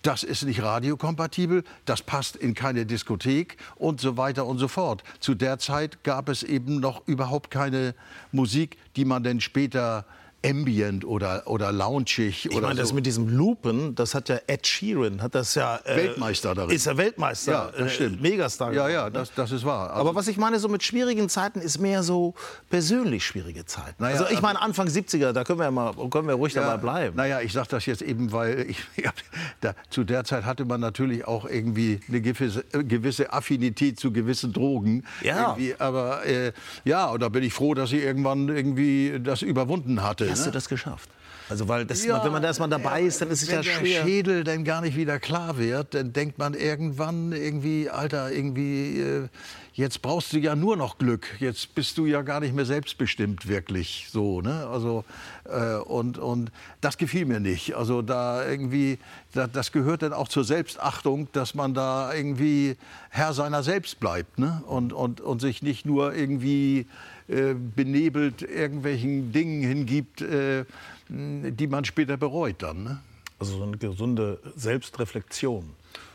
das 0.03 0.23
ist 0.23 0.45
nicht 0.45 0.63
radiokompatibel, 0.63 1.65
das 1.85 2.03
passt 2.03 2.37
in 2.37 2.55
keine 2.55 2.87
Diskothek 2.87 3.57
und 3.77 4.01
so 4.01 4.17
weiter 4.17 4.47
und 4.47 4.59
so 4.59 4.69
fort. 4.69 5.03
Zu 5.21 5.35
der 5.35 5.59
Zeit 5.59 6.03
gab 6.05 6.29
es 6.29 6.43
eben 6.43 6.81
noch 6.81 7.07
überhaupt 7.07 7.51
keine 7.51 7.95
Musik, 8.33 8.79
die 8.97 9.05
man 9.05 9.23
dann 9.23 9.41
später 9.41 10.07
ambient 10.44 11.05
oder, 11.05 11.42
oder 11.46 11.70
loungig 11.72 12.46
Ich 12.46 12.61
meine, 12.61 12.74
das 12.74 12.88
so. 12.90 12.94
mit 12.94 13.05
diesem 13.07 13.29
Lupen, 13.29 13.94
das 13.94 14.14
hat 14.14 14.29
ja 14.29 14.38
Ed 14.46 14.66
Sheeran, 14.66 15.20
hat 15.22 15.35
das 15.35 15.55
ja... 15.55 15.76
Äh, 15.85 15.96
Weltmeister 15.96 16.55
darin. 16.55 16.74
Ist 16.74 16.87
er 16.87 16.96
Weltmeister, 16.96 17.53
Ja, 17.53 17.70
das 17.79 17.92
stimmt. 17.94 18.18
Äh, 18.24 18.31
Megastar. 18.31 18.72
Ja, 18.72 18.88
ja, 18.88 19.05
ne? 19.05 19.11
das, 19.11 19.33
das 19.35 19.53
ist 19.53 19.64
wahr. 19.64 19.90
Also 19.90 20.00
Aber 20.00 20.14
was 20.14 20.29
ich 20.29 20.38
meine, 20.38 20.59
so 20.59 20.68
mit 20.68 20.83
schwierigen 20.83 21.29
Zeiten 21.29 21.61
ist 21.61 21.79
mehr 21.79 22.03
so 22.03 22.35
persönlich 22.70 23.24
schwierige 23.24 23.66
Zeiten. 23.66 23.96
Naja, 24.03 24.14
also 24.14 24.26
ich 24.31 24.38
aber- 24.38 24.48
meine 24.48 24.62
Anfang 24.62 24.88
70er, 24.88 25.33
da 25.33 25.44
können 25.44 25.59
wir 25.59 25.64
ja 25.64 25.70
mal, 25.70 25.92
können 26.11 26.29
wir 26.29 26.35
ruhig 26.35 26.55
dabei 26.55 26.79
bleiben. 26.79 27.16
Naja, 27.16 27.40
ich 27.40 27.53
sage 27.53 27.68
das 27.70 27.85
jetzt 27.87 28.03
eben, 28.03 28.33
weil 28.33 28.61
ich, 28.70 28.79
ja, 28.96 29.12
da, 29.61 29.74
zu 29.90 30.05
der 30.05 30.24
Zeit 30.24 30.44
hatte 30.44 30.64
man 30.64 30.81
natürlich 30.81 31.26
auch 31.26 31.44
irgendwie 31.44 32.00
eine 32.09 32.20
gewisse, 32.22 32.64
äh, 32.72 32.83
gewisse 32.83 33.33
Affinität 33.33 34.00
zu 34.00 34.11
gewissen 34.12 34.53
Drogen. 34.53 35.05
Ja. 35.22 35.50
Irgendwie, 35.50 35.74
aber 35.79 36.24
äh, 36.24 36.53
ja, 36.85 37.07
und 37.11 37.20
da 37.20 37.29
bin 37.29 37.42
ich 37.42 37.53
froh, 37.53 37.74
dass 37.74 37.92
ich 37.92 38.03
irgendwann 38.03 38.48
irgendwie 38.48 39.20
das 39.22 39.42
überwunden 39.42 40.03
hatte. 40.03 40.30
Wie 40.31 40.33
hast 40.33 40.47
ne? 40.47 40.47
du 40.47 40.53
das 40.53 40.69
geschafft? 40.69 41.09
Also 41.51 41.66
weil 41.66 41.85
das, 41.85 42.07
wenn 42.07 42.33
man 42.33 42.43
da 42.43 42.49
erstmal 42.49 42.69
dabei 42.69 43.03
ist, 43.03 43.21
dann 43.21 43.29
ist 43.29 43.43
es 43.43 43.49
wenn 43.49 43.57
ja 43.57 43.62
der 43.62 43.71
schwer. 43.73 44.05
Schädel 44.05 44.45
dann 44.45 44.62
gar 44.62 44.81
nicht 44.81 44.97
wieder 44.97 45.19
klar 45.19 45.59
wird, 45.59 45.95
dann 45.95 46.12
denkt 46.12 46.38
man 46.38 46.55
irgendwann 46.55 47.33
irgendwie, 47.33 47.90
Alter, 47.90 48.31
irgendwie, 48.31 49.01
äh, 49.01 49.29
jetzt 49.73 50.01
brauchst 50.01 50.33
du 50.33 50.38
ja 50.38 50.55
nur 50.55 50.77
noch 50.77 50.99
Glück. 50.99 51.27
Jetzt 51.40 51.75
bist 51.75 51.99
du 51.99 52.07
ja 52.07 52.23
gar 52.23 52.38
nicht 52.38 52.55
mehr 52.55 52.66
selbstbestimmt 52.66 53.49
wirklich 53.49 54.07
so, 54.12 54.40
ne? 54.40 54.69
Also 54.69 55.05
äh, 55.45 55.75
und 55.75 56.19
und 56.19 56.53
das 56.81 56.99
gefiel 56.99 57.25
mir 57.27 57.40
nicht. 57.40 57.75
Also 57.75 58.01
da 58.01 58.47
irgendwie, 58.47 58.99
da, 59.33 59.49
das 59.49 59.73
gehört 59.73 60.03
dann 60.03 60.12
auch 60.12 60.29
zur 60.29 60.45
Selbstachtung, 60.45 61.27
dass 61.33 61.55
man 61.55 61.75
da 61.75 62.14
irgendwie 62.14 62.77
Herr 63.09 63.33
seiner 63.33 63.64
selbst 63.64 63.99
bleibt, 63.99 64.38
ne? 64.38 64.62
Und 64.69 64.93
und 64.93 65.21
und 65.21 65.40
sich 65.40 65.62
nicht 65.62 65.85
nur 65.85 66.14
irgendwie 66.14 66.87
äh, 67.31 67.55
benebelt 67.55 68.43
irgendwelchen 68.43 69.33
Dingen 69.33 69.62
hingibt, 69.62 70.21
äh, 70.21 70.64
die 71.09 71.66
man 71.66 71.85
später 71.85 72.16
bereut 72.16 72.57
dann. 72.59 72.83
Ne? 72.83 73.01
Also 73.38 73.57
so 73.57 73.62
eine 73.62 73.77
gesunde 73.79 74.38
Selbstreflexion. 74.57 75.71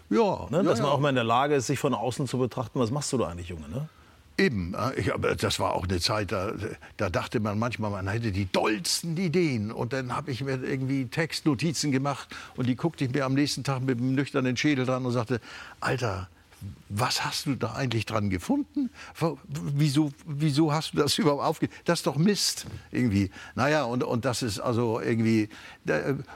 Ja, 0.10 0.48
Ne? 0.50 0.58
ja, 0.58 0.64
Dass 0.64 0.80
man 0.80 0.88
ja. 0.90 0.94
auch 0.94 1.00
mal 1.00 1.10
in 1.10 1.16
der 1.16 1.24
Lage 1.24 1.56
ist, 1.56 1.68
sich 1.68 1.80
von 1.80 1.94
außen 1.94 2.28
zu 2.28 2.38
betrachten, 2.38 2.80
was 2.80 2.92
machst 2.92 3.12
du 3.14 3.18
da 3.18 3.28
eigentlich, 3.28 3.50
Junge? 3.50 3.68
Ne? 3.70 3.90
Eben, 4.38 4.74
äh, 4.74 4.94
ich, 5.00 5.14
aber 5.14 5.36
das 5.36 5.60
war 5.60 5.74
auch 5.74 5.86
eine 5.88 6.00
Zeit, 6.00 6.32
da, 6.32 6.52
da 6.98 7.10
dachte 7.10 7.40
man 7.40 7.58
manchmal, 7.58 7.92
man 7.92 8.08
hätte 8.08 8.32
die 8.32 8.52
dollsten 8.52 9.16
Ideen. 9.16 9.72
Und 9.72 9.94
dann 9.94 10.16
habe 10.16 10.32
ich 10.32 10.44
mir 10.44 10.62
irgendwie 10.62 11.06
Textnotizen 11.06 11.92
gemacht 11.92 12.28
und 12.58 12.68
die 12.68 12.76
guckte 12.76 13.06
ich 13.06 13.12
mir 13.12 13.26
am 13.26 13.34
nächsten 13.34 13.64
Tag 13.64 13.82
mit 13.82 13.98
einem 14.00 14.16
nüchternen 14.16 14.58
Schädel 14.58 14.86
dran 14.86 15.06
und 15.06 15.14
sagte, 15.14 15.40
Alter, 15.80 16.28
was 16.90 17.26
hast 17.26 17.46
du 17.46 17.56
da 17.56 17.74
eigentlich 17.74 18.06
dran 18.06 18.30
gefunden? 18.30 18.90
Wieso, 19.48 20.12
wieso 20.26 20.72
hast 20.72 20.94
du 20.94 20.98
das 20.98 21.18
überhaupt 21.18 21.44
aufgegeben? 21.44 21.78
Das 21.86 22.00
ist 22.00 22.08
doch 22.08 22.18
Mist 22.18 22.68
irgendwie. 22.92 23.32
Naja, 23.56 23.84
und, 23.84 24.04
und 24.04 24.26
das 24.26 24.44
ist 24.44 24.60
also 24.60 25.00
irgendwie, 25.00 25.50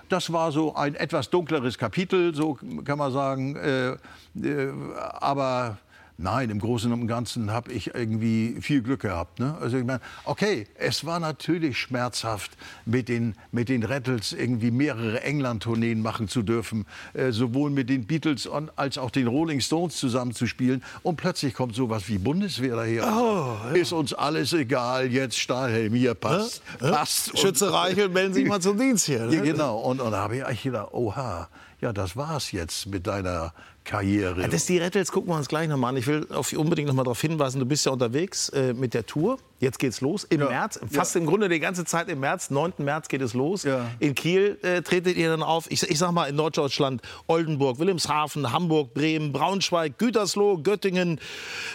das 0.09 0.33
war 0.33 0.51
so 0.51 0.75
ein 0.75 0.95
etwas 0.95 1.29
dunkleres 1.29 1.77
Kapitel, 1.77 2.33
so 2.33 2.57
kann 2.83 2.97
man 2.97 3.11
sagen. 3.11 3.55
Äh, 3.55 3.97
äh, 4.41 4.73
aber 5.19 5.77
Nein, 6.21 6.49
im 6.49 6.59
Großen 6.59 6.91
und 6.91 7.07
Ganzen 7.07 7.49
habe 7.49 7.71
ich 7.71 7.95
irgendwie 7.95 8.57
viel 8.59 8.81
Glück 8.81 9.03
gehabt. 9.03 9.39
Ne? 9.39 9.55
Also 9.61 9.77
ich 9.77 9.85
meine, 9.85 10.01
okay, 10.25 10.67
es 10.75 11.05
war 11.05 11.17
natürlich 11.21 11.77
schmerzhaft, 11.77 12.57
mit 12.85 13.07
den, 13.07 13.35
mit 13.53 13.69
den 13.69 13.83
Rattles 13.83 14.33
irgendwie 14.33 14.69
mehrere 14.69 15.23
England-Tourneen 15.23 16.01
machen 16.01 16.27
zu 16.27 16.41
dürfen, 16.41 16.85
äh, 17.13 17.31
sowohl 17.31 17.69
mit 17.69 17.89
den 17.89 18.05
Beatles 18.05 18.49
als 18.75 18.97
auch 18.97 19.11
den 19.11 19.27
Rolling 19.27 19.61
Stones 19.61 19.95
zusammenzuspielen. 19.95 20.83
Und 21.03 21.15
plötzlich 21.15 21.53
kommt 21.53 21.73
sowas 21.73 22.09
wie 22.09 22.17
Bundeswehr 22.17 22.75
daher. 22.75 23.07
Oh, 23.07 23.55
ja. 23.69 23.71
Ist 23.75 23.93
uns 23.93 24.13
alles 24.13 24.51
egal, 24.51 25.09
jetzt 25.09 25.39
Stahlhelm, 25.39 25.93
hier 25.93 26.15
passt. 26.15 26.61
Ja? 26.81 26.91
passt. 26.91 27.39
Schütze 27.39 27.71
Reichel, 27.71 28.09
melden 28.09 28.33
Sie 28.33 28.43
mal 28.43 28.59
zum 28.59 28.77
Dienst 28.77 29.05
hier. 29.05 29.25
Ne? 29.25 29.35
Ja, 29.37 29.41
genau. 29.41 29.77
Und, 29.77 30.01
und 30.01 30.11
da 30.11 30.17
habe 30.17 30.35
ich 30.35 30.45
eigentlich 30.45 30.63
gedacht, 30.63 30.89
oha, 30.91 31.47
ja, 31.79 31.93
das 31.93 32.17
war's 32.17 32.51
jetzt 32.51 32.87
mit 32.87 33.07
deiner 33.07 33.53
Karriere. 33.89 34.41
Ja, 34.41 34.47
das 34.47 34.67
die 34.67 34.77
Rattles 34.77 35.11
gucken 35.11 35.31
wir 35.31 35.35
uns 35.35 35.47
gleich 35.47 35.67
nochmal 35.67 35.89
an. 35.89 35.97
Ich 35.97 36.05
will 36.05 36.27
auf, 36.29 36.53
unbedingt 36.53 36.87
noch 36.87 36.93
mal 36.93 37.03
darauf 37.03 37.19
hinweisen, 37.19 37.59
du 37.59 37.65
bist 37.65 37.87
ja 37.87 37.91
unterwegs 37.91 38.49
äh, 38.49 38.73
mit 38.73 38.93
der 38.93 39.07
Tour. 39.07 39.39
Jetzt 39.57 39.79
geht's 39.79 39.99
los 39.99 40.25
im 40.25 40.41
ja. 40.41 40.47
März, 40.47 40.79
fast 40.91 41.15
ja. 41.15 41.21
im 41.21 41.27
Grunde 41.27 41.49
die 41.49 41.59
ganze 41.59 41.85
Zeit 41.85 42.07
im 42.07 42.19
März. 42.19 42.51
9. 42.51 42.73
März 42.77 43.07
geht 43.07 43.21
es 43.21 43.33
los. 43.33 43.65
In 43.99 44.13
Kiel 44.13 44.59
äh, 44.61 44.83
tretet 44.83 45.17
ihr 45.17 45.29
dann 45.29 45.41
auf. 45.41 45.65
Ich, 45.71 45.81
ich 45.81 45.97
sag 45.97 46.11
mal 46.11 46.29
in 46.29 46.35
Norddeutschland 46.35 47.01
Oldenburg, 47.25 47.79
Wilhelmshaven, 47.79 48.53
Hamburg, 48.53 48.93
Bremen, 48.93 49.31
Braunschweig, 49.31 49.97
Gütersloh, 49.97 50.59
Göttingen, 50.59 51.19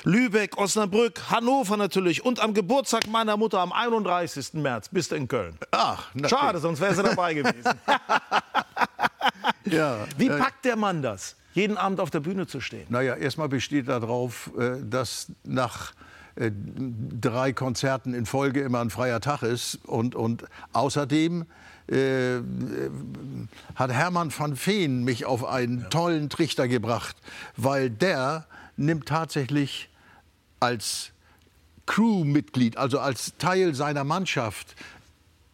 Lübeck, 0.04 0.56
Osnabrück, 0.56 1.30
Hannover 1.30 1.76
natürlich 1.76 2.24
und 2.24 2.38
am 2.38 2.54
Geburtstag 2.54 3.08
meiner 3.08 3.36
Mutter 3.36 3.58
am 3.58 3.72
31. 3.72 4.54
März 4.54 4.88
bist 4.88 5.10
du 5.10 5.16
in 5.16 5.26
Köln. 5.26 5.58
Ach, 5.72 6.14
natürlich. 6.14 6.30
schade, 6.30 6.58
sonst 6.60 6.80
wärst 6.80 7.00
du 7.00 7.02
dabei 7.02 7.34
gewesen. 7.34 7.72
ja. 9.64 9.98
Wie 10.16 10.28
packt 10.28 10.64
der 10.64 10.76
Mann 10.76 11.02
das? 11.02 11.34
Jeden 11.54 11.76
Abend 11.76 12.00
auf 12.00 12.10
der 12.10 12.20
Bühne 12.20 12.46
zu 12.46 12.60
stehen? 12.60 12.86
Naja, 12.90 13.14
erstmal 13.14 13.48
besteht 13.48 13.88
darauf, 13.88 14.50
äh, 14.58 14.76
dass 14.82 15.28
nach 15.44 15.94
äh, 16.36 16.50
drei 17.20 17.52
Konzerten 17.52 18.12
in 18.12 18.26
Folge 18.26 18.60
immer 18.60 18.80
ein 18.80 18.90
freier 18.90 19.20
Tag 19.20 19.42
ist. 19.42 19.78
Und, 19.86 20.14
und 20.14 20.44
außerdem 20.72 21.46
äh, 21.86 22.38
hat 23.76 23.92
Hermann 23.92 24.32
van 24.36 24.56
Veen 24.56 25.04
mich 25.04 25.26
auf 25.26 25.44
einen 25.44 25.82
ja. 25.82 25.88
tollen 25.88 26.28
Trichter 26.28 26.66
gebracht, 26.66 27.16
weil 27.56 27.88
der 27.88 28.46
nimmt 28.76 29.06
tatsächlich 29.06 29.88
als 30.58 31.12
Crewmitglied, 31.86 32.78
also 32.78 32.98
als 32.98 33.34
Teil 33.38 33.74
seiner 33.74 34.04
Mannschaft, 34.04 34.74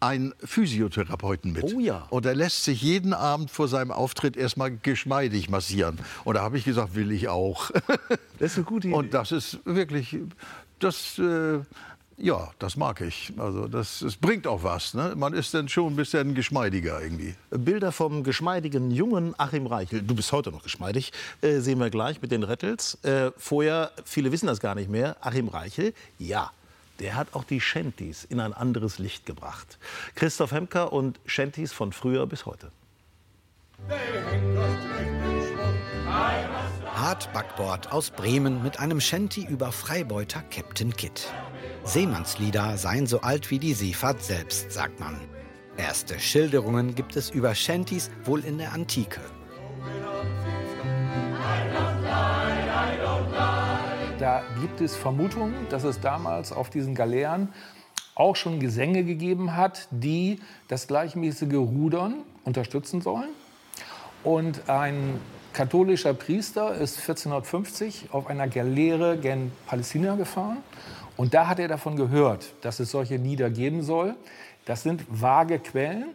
einen 0.00 0.34
Physiotherapeuten 0.42 1.52
mit. 1.52 1.64
Oh 1.64 1.78
ja. 1.78 2.06
Und 2.10 2.26
er 2.26 2.34
lässt 2.34 2.64
sich 2.64 2.82
jeden 2.82 3.12
Abend 3.12 3.50
vor 3.50 3.68
seinem 3.68 3.92
Auftritt 3.92 4.36
erstmal 4.36 4.70
geschmeidig 4.70 5.50
massieren. 5.50 5.98
Und 6.24 6.34
da 6.34 6.42
habe 6.42 6.56
ich 6.58 6.64
gesagt, 6.64 6.94
will 6.94 7.12
ich 7.12 7.28
auch. 7.28 7.70
Das 8.38 8.52
ist 8.52 8.56
eine 8.56 8.64
gute 8.64 8.88
Idee. 8.88 8.96
Und 8.96 9.12
das 9.12 9.32
ist 9.32 9.58
wirklich, 9.66 10.16
das, 10.78 11.18
äh, 11.18 11.58
ja, 12.16 12.50
das 12.58 12.76
mag 12.76 13.02
ich. 13.02 13.34
Also 13.36 13.68
das, 13.68 14.00
das 14.00 14.16
bringt 14.16 14.46
auch 14.46 14.62
was. 14.62 14.94
Ne? 14.94 15.14
Man 15.14 15.34
ist 15.34 15.52
dann 15.52 15.68
schon 15.68 15.92
ein 15.92 15.96
bisschen 15.96 16.34
geschmeidiger 16.34 17.02
irgendwie. 17.02 17.34
Bilder 17.50 17.92
vom 17.92 18.24
geschmeidigen 18.24 18.90
jungen 18.90 19.34
Achim 19.38 19.66
Reichel. 19.66 20.00
Du 20.00 20.14
bist 20.14 20.32
heute 20.32 20.50
noch 20.52 20.62
geschmeidig. 20.62 21.12
Äh, 21.42 21.58
sehen 21.58 21.78
wir 21.78 21.90
gleich 21.90 22.22
mit 22.22 22.30
den 22.30 22.42
Rettels. 22.42 22.94
Äh, 23.04 23.32
vorher, 23.36 23.90
viele 24.04 24.32
wissen 24.32 24.46
das 24.46 24.60
gar 24.60 24.74
nicht 24.74 24.88
mehr. 24.88 25.16
Achim 25.20 25.48
Reichel, 25.48 25.92
ja, 26.18 26.50
der 27.00 27.16
hat 27.16 27.34
auch 27.34 27.44
die 27.44 27.60
Shanties 27.60 28.24
in 28.24 28.40
ein 28.40 28.52
anderes 28.52 28.98
Licht 28.98 29.26
gebracht. 29.26 29.78
Christoph 30.14 30.52
Hemker 30.52 30.92
und 30.92 31.18
Shanties 31.26 31.72
von 31.72 31.92
früher 31.92 32.26
bis 32.26 32.46
heute. 32.46 32.70
Hart 36.94 37.32
Backbord 37.32 37.92
aus 37.92 38.10
Bremen 38.10 38.62
mit 38.62 38.78
einem 38.78 39.00
Shanty 39.00 39.46
über 39.46 39.72
Freibeuter 39.72 40.42
Captain 40.50 40.94
Kidd. 40.94 41.22
Seemannslieder 41.84 42.76
seien 42.76 43.06
so 43.06 43.22
alt 43.22 43.50
wie 43.50 43.58
die 43.58 43.72
Seefahrt 43.72 44.22
selbst, 44.22 44.70
sagt 44.70 45.00
man. 45.00 45.18
Erste 45.78 46.20
Schilderungen 46.20 46.94
gibt 46.94 47.16
es 47.16 47.30
über 47.30 47.54
Shanties 47.54 48.10
wohl 48.24 48.44
in 48.44 48.58
der 48.58 48.72
Antike. 48.72 49.20
Da 54.20 54.42
gibt 54.60 54.82
es 54.82 54.96
Vermutungen, 54.96 55.54
dass 55.70 55.82
es 55.82 55.98
damals 55.98 56.52
auf 56.52 56.68
diesen 56.68 56.94
Galeeren 56.94 57.48
auch 58.14 58.36
schon 58.36 58.60
Gesänge 58.60 59.02
gegeben 59.02 59.56
hat, 59.56 59.88
die 59.90 60.40
das 60.68 60.86
gleichmäßige 60.86 61.54
Rudern 61.54 62.16
unterstützen 62.44 63.00
sollen. 63.00 63.30
Und 64.22 64.68
ein 64.68 65.18
katholischer 65.54 66.12
Priester 66.12 66.74
ist 66.74 66.98
1450 66.98 68.10
auf 68.12 68.26
einer 68.26 68.46
Galeere 68.46 69.16
gen 69.16 69.52
Palästina 69.66 70.16
gefahren. 70.16 70.58
Und 71.16 71.32
da 71.32 71.48
hat 71.48 71.58
er 71.58 71.68
davon 71.68 71.96
gehört, 71.96 72.52
dass 72.60 72.78
es 72.78 72.90
solche 72.90 73.16
Lieder 73.16 73.48
geben 73.48 73.82
soll. 73.82 74.16
Das 74.66 74.82
sind 74.82 75.02
vage 75.08 75.60
Quellen. 75.60 76.10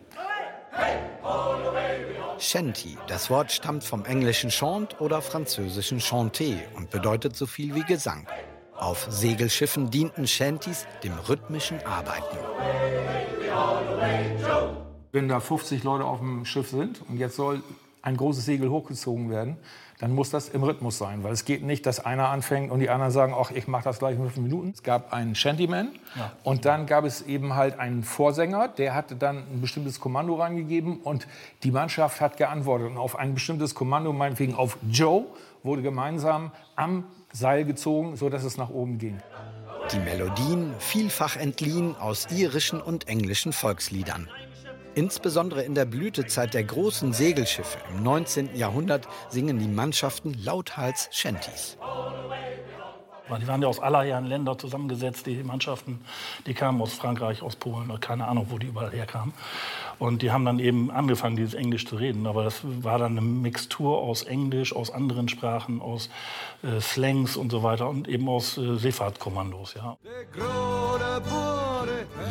Shanty. 2.39 2.97
Das 3.07 3.29
Wort 3.29 3.51
stammt 3.51 3.83
vom 3.83 4.05
englischen 4.05 4.49
Chant 4.49 4.99
oder 4.99 5.21
französischen 5.21 5.99
Chanté 5.99 6.57
und 6.75 6.89
bedeutet 6.89 7.35
so 7.35 7.45
viel 7.45 7.73
wie 7.75 7.83
Gesang. 7.83 8.27
Auf 8.77 9.07
Segelschiffen 9.09 9.89
dienten 9.89 10.27
Shanties 10.27 10.85
dem 11.03 11.13
rhythmischen 11.13 11.79
Arbeiten. 11.85 12.37
Wenn 15.11 15.29
da 15.29 15.39
50 15.39 15.83
Leute 15.83 16.03
auf 16.03 16.19
dem 16.19 16.45
Schiff 16.45 16.69
sind 16.69 17.01
und 17.07 17.17
jetzt 17.17 17.37
soll 17.37 17.63
ein 18.05 18.15
großes 18.15 18.45
Segel 18.45 18.69
hochgezogen 18.69 19.29
werden, 19.29 19.57
dann 19.99 20.11
muss 20.13 20.29
das 20.29 20.49
im 20.49 20.63
Rhythmus 20.63 20.97
sein. 20.97 21.23
Weil 21.23 21.33
es 21.33 21.45
geht 21.45 21.63
nicht, 21.63 21.85
dass 21.85 21.99
einer 21.99 22.29
anfängt 22.29 22.71
und 22.71 22.79
die 22.79 22.89
anderen 22.89 23.11
sagen, 23.11 23.33
ach, 23.35 23.51
ich 23.51 23.67
mache 23.67 23.83
das 23.85 23.99
gleich 23.99 24.15
in 24.15 24.21
fünf 24.21 24.37
Minuten. 24.37 24.71
Es 24.73 24.83
gab 24.83 25.11
einen 25.11 25.35
Shantyman 25.35 25.89
ja. 26.15 26.31
und 26.43 26.65
dann 26.65 26.85
gab 26.85 27.05
es 27.05 27.23
eben 27.23 27.55
halt 27.55 27.79
einen 27.79 28.03
Vorsänger, 28.03 28.67
der 28.67 28.93
hatte 28.93 29.15
dann 29.15 29.37
ein 29.37 29.61
bestimmtes 29.61 29.99
Kommando 29.99 30.35
reingegeben 30.35 30.99
und 30.99 31.27
die 31.63 31.71
Mannschaft 31.71 32.21
hat 32.21 32.37
geantwortet. 32.37 32.91
Und 32.91 32.97
auf 32.97 33.17
ein 33.17 33.33
bestimmtes 33.33 33.73
Kommando, 33.73 34.13
meinetwegen 34.13 34.53
auf 34.53 34.77
Joe, 34.89 35.25
wurde 35.63 35.81
gemeinsam 35.81 36.51
am 36.75 37.05
Seil 37.31 37.65
gezogen, 37.65 38.17
sodass 38.17 38.43
es 38.43 38.57
nach 38.57 38.69
oben 38.69 38.97
ging. 38.97 39.19
Die 39.91 39.99
Melodien 39.99 40.73
vielfach 40.79 41.37
entliehen 41.37 41.95
aus 41.95 42.27
irischen 42.31 42.81
und 42.81 43.07
englischen 43.07 43.53
Volksliedern. 43.53 44.29
Insbesondere 44.95 45.61
in 45.63 45.75
der 45.75 45.85
Blütezeit 45.85 46.53
der 46.53 46.63
großen 46.63 47.11
Segelschiffe 47.11 47.77
im 47.93 48.03
19. 48.03 48.55
Jahrhundert 48.55 49.07
singen 49.29 49.59
die 49.59 49.67
Mannschaften 49.67 50.33
lauthals 50.41 51.09
Shanties. 51.11 51.77
Die 53.41 53.47
waren 53.47 53.61
ja 53.61 53.67
aus 53.67 53.79
aller 53.79 54.03
Herren 54.03 54.25
Länder 54.25 54.57
zusammengesetzt, 54.57 55.25
die 55.25 55.43
Mannschaften. 55.43 55.99
Die 56.45 56.53
kamen 56.53 56.81
aus 56.81 56.93
Frankreich, 56.93 57.41
aus 57.41 57.55
Polen, 57.55 57.99
keine 57.99 58.27
Ahnung, 58.27 58.47
wo 58.51 58.57
die 58.57 58.67
überall 58.67 58.91
herkamen. 58.91 59.33
Und 59.97 60.21
die 60.21 60.31
haben 60.31 60.45
dann 60.45 60.59
eben 60.59 60.91
angefangen, 60.91 61.35
dieses 61.35 61.55
Englisch 61.55 61.87
zu 61.87 61.95
reden. 61.95 62.27
Aber 62.27 62.43
das 62.43 62.61
war 62.63 62.99
dann 62.99 63.13
eine 63.13 63.21
Mixtur 63.21 63.97
aus 63.97 64.23
Englisch, 64.23 64.75
aus 64.75 64.91
anderen 64.91 65.27
Sprachen, 65.27 65.81
aus 65.81 66.09
äh, 66.63 66.79
Slangs 66.79 67.35
und 67.35 67.51
so 67.51 67.63
weiter 67.63 67.89
und 67.89 68.07
eben 68.07 68.29
aus 68.29 68.57
äh, 68.57 68.77
Seefahrtkommandos. 68.77 69.73
Ja. 69.73 69.97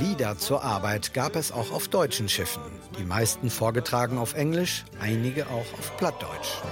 Lieder 0.01 0.37
zur 0.39 0.65
Arbeit 0.65 1.15
gab 1.15 1.37
es 1.37 1.53
auch 1.53 1.71
auf 1.73 1.89
deutschen 1.89 2.29
Schiffen. 2.29 2.63
Die 2.99 3.05
meisten 3.05 3.51
vorgetragen 3.51 4.19
auf 4.19 4.35
Englisch, 4.35 4.85
einige 5.01 5.47
auch 5.47 5.73
auf 5.79 5.97
Plattdeutsch. 5.97 6.63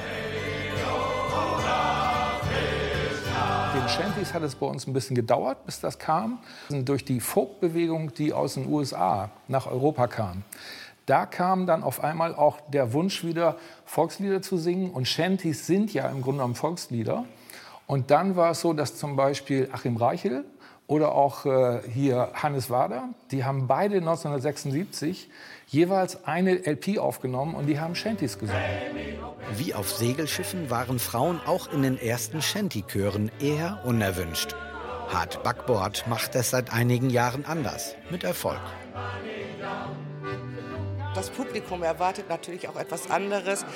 den 3.74 3.88
Shanties 3.88 4.34
hat 4.34 4.42
es 4.42 4.54
bei 4.54 4.66
uns 4.66 4.86
ein 4.86 4.92
bisschen 4.92 5.16
gedauert, 5.16 5.64
bis 5.66 5.80
das 5.80 5.98
kam. 5.98 6.38
Durch 6.68 7.04
die 7.04 7.20
Folkbewegung, 7.20 8.12
die 8.14 8.32
aus 8.32 8.54
den 8.54 8.66
USA 8.66 9.30
nach 9.48 9.66
Europa 9.66 10.06
kam, 10.06 10.42
da 11.06 11.26
kam 11.26 11.66
dann 11.66 11.82
auf 11.82 12.02
einmal 12.04 12.34
auch 12.34 12.60
der 12.70 12.92
Wunsch 12.92 13.24
wieder, 13.24 13.56
Volkslieder 13.84 14.40
zu 14.42 14.56
singen. 14.56 14.90
Und 14.90 15.08
Shanties 15.08 15.66
sind 15.66 15.92
ja 15.92 16.08
im 16.08 16.22
Grunde 16.22 16.38
genommen 16.38 16.54
Volkslieder. 16.54 17.24
Und 17.86 18.10
dann 18.10 18.36
war 18.36 18.52
es 18.52 18.60
so, 18.60 18.72
dass 18.72 18.96
zum 18.96 19.16
Beispiel 19.16 19.68
Achim 19.72 19.96
Reichel 19.96 20.44
oder 20.86 21.12
auch 21.12 21.46
äh, 21.46 21.80
hier 21.88 22.30
Hannes 22.34 22.70
Wader, 22.70 23.08
die 23.30 23.44
haben 23.44 23.66
beide 23.66 23.96
1976 23.96 25.30
jeweils 25.66 26.24
eine 26.24 26.66
LP 26.66 26.98
aufgenommen 26.98 27.54
und 27.54 27.66
die 27.66 27.80
haben 27.80 27.94
Shanties 27.94 28.38
gesungen. 28.38 28.62
Wie 29.56 29.74
auf 29.74 29.90
Segelschiffen 29.90 30.70
waren 30.70 30.98
Frauen 30.98 31.40
auch 31.46 31.72
in 31.72 31.82
den 31.82 31.98
ersten 31.98 32.42
Shanty-Chören 32.42 33.30
eher 33.40 33.80
unerwünscht. 33.84 34.54
Hart 35.08 35.42
Backbord 35.42 36.06
macht 36.08 36.34
es 36.34 36.50
seit 36.50 36.72
einigen 36.72 37.10
Jahren 37.10 37.44
anders, 37.44 37.94
mit 38.10 38.24
Erfolg. 38.24 38.60
Das 41.14 41.28
Publikum 41.28 41.82
erwartet 41.82 42.28
natürlich 42.30 42.68
auch 42.68 42.76
etwas 42.76 43.10
anderes, 43.10 43.66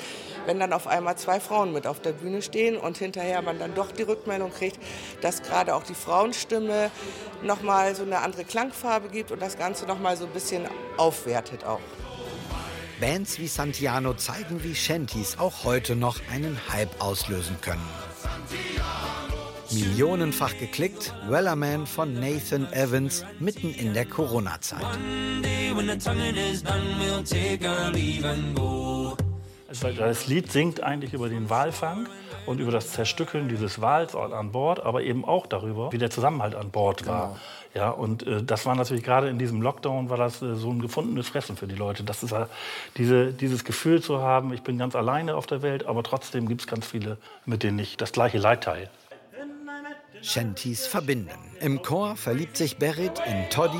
wenn 0.47 0.59
dann 0.59 0.73
auf 0.73 0.87
einmal 0.87 1.17
zwei 1.17 1.39
Frauen 1.39 1.71
mit 1.71 1.85
auf 1.85 1.99
der 1.99 2.13
Bühne 2.13 2.41
stehen 2.41 2.77
und 2.77 2.97
hinterher 2.97 3.41
man 3.43 3.59
dann 3.59 3.75
doch 3.75 3.91
die 3.91 4.01
Rückmeldung 4.03 4.51
kriegt, 4.51 4.79
dass 5.21 5.43
gerade 5.43 5.75
auch 5.75 5.83
die 5.83 5.93
Frauenstimme 5.93 6.89
nochmal 7.43 7.93
so 7.95 8.03
eine 8.03 8.19
andere 8.19 8.43
Klangfarbe 8.43 9.09
gibt 9.09 9.31
und 9.31 9.41
das 9.41 9.57
Ganze 9.57 9.85
nochmal 9.85 10.17
so 10.17 10.25
ein 10.25 10.31
bisschen 10.31 10.67
aufwertet 10.97 11.63
auch. 11.63 11.79
Bands 12.99 13.37
wie 13.37 13.47
Santiano 13.47 14.15
zeigen, 14.15 14.63
wie 14.63 14.73
Shanties 14.73 15.37
auch 15.37 15.63
heute 15.63 15.95
noch 15.95 16.19
einen 16.33 16.59
Hype 16.71 16.99
auslösen 16.99 17.57
können. 17.61 17.87
Millionenfach 19.69 20.57
geklickt, 20.57 21.13
Wellerman 21.27 21.85
von 21.85 22.13
Nathan 22.13 22.71
Evans 22.73 23.23
mitten 23.39 23.71
in 23.73 23.93
der 23.93 24.05
Corona-Zeit. 24.05 24.85
Also 29.69 29.89
das 29.89 30.27
Lied 30.27 30.51
singt 30.51 30.81
eigentlich 30.81 31.13
über 31.13 31.29
den 31.29 31.49
Walfang 31.51 32.07
und 32.47 32.59
über 32.59 32.71
das 32.71 32.93
Zerstückeln 32.93 33.47
dieses 33.47 33.79
Wals 33.79 34.15
an 34.15 34.51
Bord, 34.51 34.83
aber 34.83 35.03
eben 35.03 35.23
auch 35.23 35.45
darüber, 35.45 35.91
wie 35.91 35.99
der 35.99 36.09
Zusammenhalt 36.09 36.55
an 36.55 36.71
Bord 36.71 37.05
war. 37.05 37.27
Genau. 37.27 37.37
Ja, 37.75 37.89
und 37.91 38.25
äh, 38.25 38.41
das 38.41 38.65
war 38.65 38.73
natürlich 38.73 39.03
gerade 39.03 39.29
in 39.29 39.37
diesem 39.37 39.61
Lockdown 39.61 40.09
war 40.09 40.17
das 40.17 40.41
äh, 40.41 40.55
so 40.55 40.71
ein 40.71 40.81
gefundenes 40.81 41.27
Fressen 41.27 41.57
für 41.57 41.67
die 41.67 41.75
Leute. 41.75 42.03
Das 42.03 42.23
ist 42.23 42.31
äh, 42.31 42.47
diese, 42.97 43.31
dieses 43.31 43.63
Gefühl 43.63 44.01
zu 44.01 44.19
haben, 44.19 44.51
ich 44.53 44.63
bin 44.63 44.79
ganz 44.79 44.95
alleine 44.95 45.35
auf 45.35 45.45
der 45.45 45.61
Welt, 45.61 45.85
aber 45.85 46.01
trotzdem 46.01 46.47
gibt 46.47 46.61
es 46.61 46.67
ganz 46.67 46.87
viele, 46.87 47.17
mit 47.45 47.61
denen 47.61 47.77
ich 47.77 47.97
das 47.97 48.13
gleiche 48.13 48.39
Leid 48.39 48.63
teile. 48.63 48.89
Shanties 50.23 50.87
verbinden. 50.87 51.29
Im 51.59 51.83
Chor 51.83 52.15
verliebt 52.15 52.57
sich 52.57 52.77
Berit 52.77 53.21
in 53.27 53.49
Toddy 53.51 53.77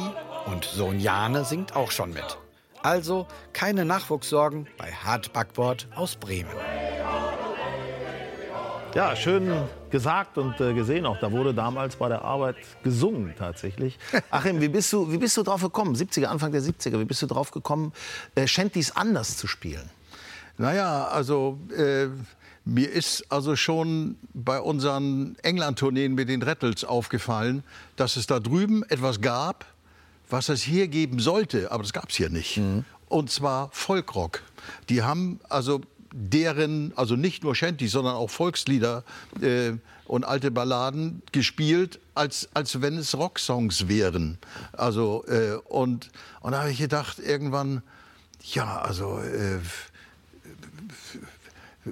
und 0.48 0.66
Sohn 0.66 1.00
Jane 1.00 1.46
singt 1.46 1.76
auch 1.76 1.92
schon 1.92 2.14
mit. 2.14 2.38
Also 2.82 3.28
keine 3.54 3.86
Nachwuchssorgen 3.86 4.68
bei 4.78 4.92
Hard 4.92 5.34
Backboard 5.34 5.88
aus 5.96 6.16
Bremen. 6.16 6.50
Ja, 8.96 9.16
schön 9.16 9.52
gesagt 9.92 10.38
und 10.38 10.60
äh, 10.60 10.74
gesehen 10.74 11.06
auch. 11.06 11.20
Da 11.20 11.32
wurde 11.32 11.54
damals 11.54 11.98
bei 11.98 12.08
der 12.08 12.24
Arbeit 12.24 12.56
gesungen 12.84 13.34
tatsächlich. 13.38 14.00
Achim, 14.32 14.62
wie 14.62 14.70
bist 14.70 14.92
du, 14.94 15.12
wie 15.12 15.18
bist 15.18 15.38
du 15.38 15.44
drauf 15.44 15.62
gekommen? 15.62 15.96
70er, 15.96 16.26
Anfang 16.26 16.52
der 16.52 16.62
70er, 16.62 17.00
wie 17.00 17.06
bist 17.06 17.22
du 17.22 17.28
drauf 17.28 17.52
gekommen, 17.52 17.94
äh, 18.36 18.48
Shanties 18.48 18.96
anders 18.96 19.38
zu 19.38 19.46
spielen? 19.46 19.90
Naja, 20.58 21.08
also 21.10 21.60
äh, 21.78 22.08
mir 22.66 22.92
ist 22.92 23.26
also 23.30 23.56
schon 23.56 24.18
bei 24.34 24.60
unseren 24.60 25.38
England-Tourneen 25.44 26.16
mit 26.16 26.30
den 26.30 26.42
Rattles 26.42 26.84
aufgefallen, 26.84 27.64
dass 27.98 28.16
es 28.16 28.26
da 28.28 28.40
drüben 28.40 28.84
etwas 28.90 29.22
gab, 29.22 29.66
was 30.30 30.50
es 30.50 30.62
hier 30.62 30.88
geben 30.88 31.20
sollte, 31.20 31.72
aber 31.72 31.84
das 31.84 31.94
gab 31.94 32.10
es 32.10 32.16
hier 32.16 32.30
nicht. 32.30 32.58
Mhm. 32.58 32.86
Und 33.10 33.32
zwar 33.32 33.70
Folkrock. 33.72 34.42
Die 34.90 35.04
haben 35.04 35.40
also 35.50 35.82
deren, 36.14 36.94
also 36.96 37.16
nicht 37.16 37.44
nur 37.44 37.56
Shanty, 37.56 37.88
sondern 37.88 38.16
auch 38.16 38.30
Volkslieder 38.30 39.04
äh, 39.42 39.74
und 40.06 40.26
alte 40.26 40.52
Balladen 40.52 41.22
gespielt, 41.32 42.00
als, 42.16 42.50
als 42.54 42.82
wenn 42.82 42.98
es 42.98 43.16
Rocksongs 43.16 43.88
wären. 43.88 44.38
Also, 44.74 45.24
äh, 45.28 45.58
und, 45.66 46.10
und 46.42 46.52
da 46.52 46.62
habe 46.62 46.72
ich 46.72 46.80
gedacht, 46.80 47.20
irgendwann, 47.20 47.84
ja, 48.42 48.82
also 48.82 49.20
äh, 49.20 49.60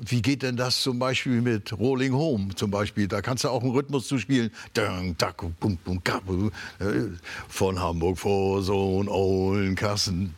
wie 0.01 0.21
geht 0.21 0.43
denn 0.43 0.57
das 0.57 0.81
zum 0.81 0.99
Beispiel 0.99 1.41
mit 1.41 1.73
Rolling 1.73 2.13
Home 2.13 2.55
zum 2.55 2.71
Beispiel? 2.71 3.07
Da 3.07 3.21
kannst 3.21 3.43
du 3.43 3.49
auch 3.49 3.61
einen 3.61 3.71
Rhythmus 3.71 4.07
zuspielen. 4.07 4.51
Von 7.47 7.79
Hamburg 7.79 8.17
vor 8.17 8.61
so 8.61 8.99
einen 8.99 9.09
Ollenkassen. 9.09 10.35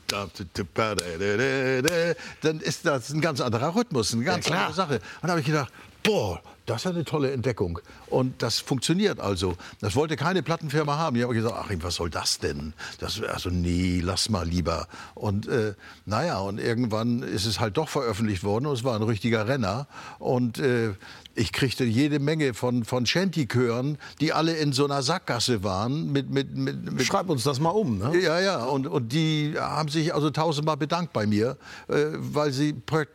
Dann 2.41 2.59
ist 2.59 2.85
das 2.85 3.09
ein 3.09 3.21
ganz 3.21 3.41
anderer 3.41 3.75
Rhythmus, 3.75 4.13
eine 4.13 4.23
ganz 4.23 4.47
ja, 4.47 4.55
andere 4.55 4.73
Sache. 4.73 4.95
Und 4.95 5.23
da 5.23 5.29
habe 5.29 5.39
ich 5.41 5.45
gedacht, 5.45 5.71
boah, 6.03 6.41
das 6.67 6.83
ist 6.83 6.91
eine 6.91 7.05
tolle 7.05 7.31
Entdeckung. 7.31 7.79
Und 8.07 8.43
das 8.43 8.59
funktioniert 8.59 9.21
also. 9.21 9.55
Das 9.79 9.95
wollte 9.95 10.17
keine 10.17 10.43
Plattenfirma 10.43 10.97
haben. 10.97 11.15
Die 11.15 11.23
haben 11.23 11.33
gesagt, 11.33 11.55
ach, 11.57 11.71
was 11.79 11.95
soll 11.95 12.09
das 12.09 12.39
denn? 12.39 12.73
Das, 12.99 13.21
also 13.21 13.49
nee, 13.49 14.01
lass 14.03 14.29
mal 14.29 14.45
lieber. 14.45 14.87
Und 15.15 15.47
äh, 15.47 15.75
naja, 16.05 16.39
und 16.39 16.59
irgendwann 16.59 17.23
ist 17.23 17.45
es 17.45 17.61
halt 17.61 17.77
doch 17.77 17.87
veröffentlicht 17.87 18.43
worden 18.43 18.65
und 18.65 18.73
es 18.73 18.83
war 18.83 18.95
ein 18.97 19.03
richtiger 19.03 19.47
Renner. 19.47 19.87
Und 20.19 20.59
äh, 20.59 20.93
ich 21.37 21.51
kriegte 21.51 21.83
jede 21.83 22.19
Menge 22.19 22.53
von, 22.53 22.83
von 22.83 23.05
Shanty-Chören, 23.05 23.97
die 24.19 24.33
alle 24.33 24.55
in 24.55 24.73
so 24.73 24.85
einer 24.85 25.03
Sackgasse 25.03 25.63
waren. 25.63 26.11
Mit, 26.11 26.29
mit, 26.29 26.55
mit, 26.55 26.91
mit 26.91 27.05
Schreib 27.05 27.29
uns 27.29 27.43
das 27.43 27.59
mal 27.59 27.69
um. 27.69 27.99
Ne? 27.99 28.19
Ja, 28.19 28.39
ja. 28.39 28.65
Und, 28.65 28.87
und 28.87 29.11
die 29.13 29.53
haben 29.57 29.89
sich 29.89 30.13
also 30.13 30.31
tausendmal 30.31 30.77
bedankt 30.77 31.13
bei 31.13 31.27
mir, 31.27 31.57
äh, 31.87 32.05
weil 32.13 32.51
sie 32.51 32.69
äh, 32.69 33.05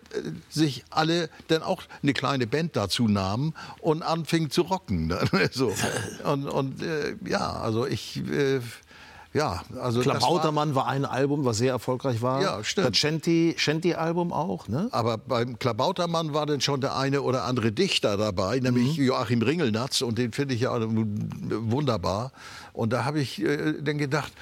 sich 0.48 0.84
alle 0.90 1.28
dann 1.48 1.62
auch 1.62 1.82
eine 2.02 2.12
kleine 2.12 2.46
Band 2.46 2.76
dazu 2.76 3.08
nahmen 3.08 3.54
und 3.80 4.02
anfingen 4.02 4.50
zu 4.50 4.62
rocken. 4.62 5.08
Ne? 5.08 5.18
so. 5.52 5.72
Und, 6.24 6.46
und 6.46 6.82
äh, 6.82 7.16
ja, 7.26 7.52
also 7.52 7.86
ich 7.86 8.18
äh, 8.28 8.60
ja, 9.34 9.62
also 9.80 10.00
Klabautermann 10.00 10.74
war, 10.74 10.84
war, 10.84 10.92
ein 10.92 11.04
Album, 11.06 11.44
was 11.44 11.56
sehr 11.56 11.72
erfolgreich 11.72 12.20
war. 12.20 12.42
Ja, 12.42 12.64
stimmt. 12.64 12.88
Das 12.88 12.96
Shanty, 12.98 13.54
Shanty-Album 13.56 14.32
auch, 14.32 14.68
ne? 14.68 14.88
Aber 14.92 15.16
beim 15.16 15.58
Klabautermann 15.58 16.34
war 16.34 16.44
dann 16.44 16.60
schon 16.60 16.82
der 16.82 16.96
eine 16.96 17.22
oder 17.22 17.44
andere 17.44 17.72
Dichter 17.72 18.18
dabei, 18.18 18.58
nämlich 18.58 18.98
mhm. 18.98 19.04
Joachim 19.04 19.40
Ringelnatz 19.40 20.02
und 20.02 20.18
den 20.18 20.32
finde 20.32 20.54
ich 20.54 20.62
ja 20.62 20.78
wunderbar. 20.80 22.32
Und 22.74 22.92
da 22.92 23.04
habe 23.04 23.20
ich 23.20 23.40
äh, 23.42 23.80
dann 23.80 23.96
gedacht, 23.96 24.32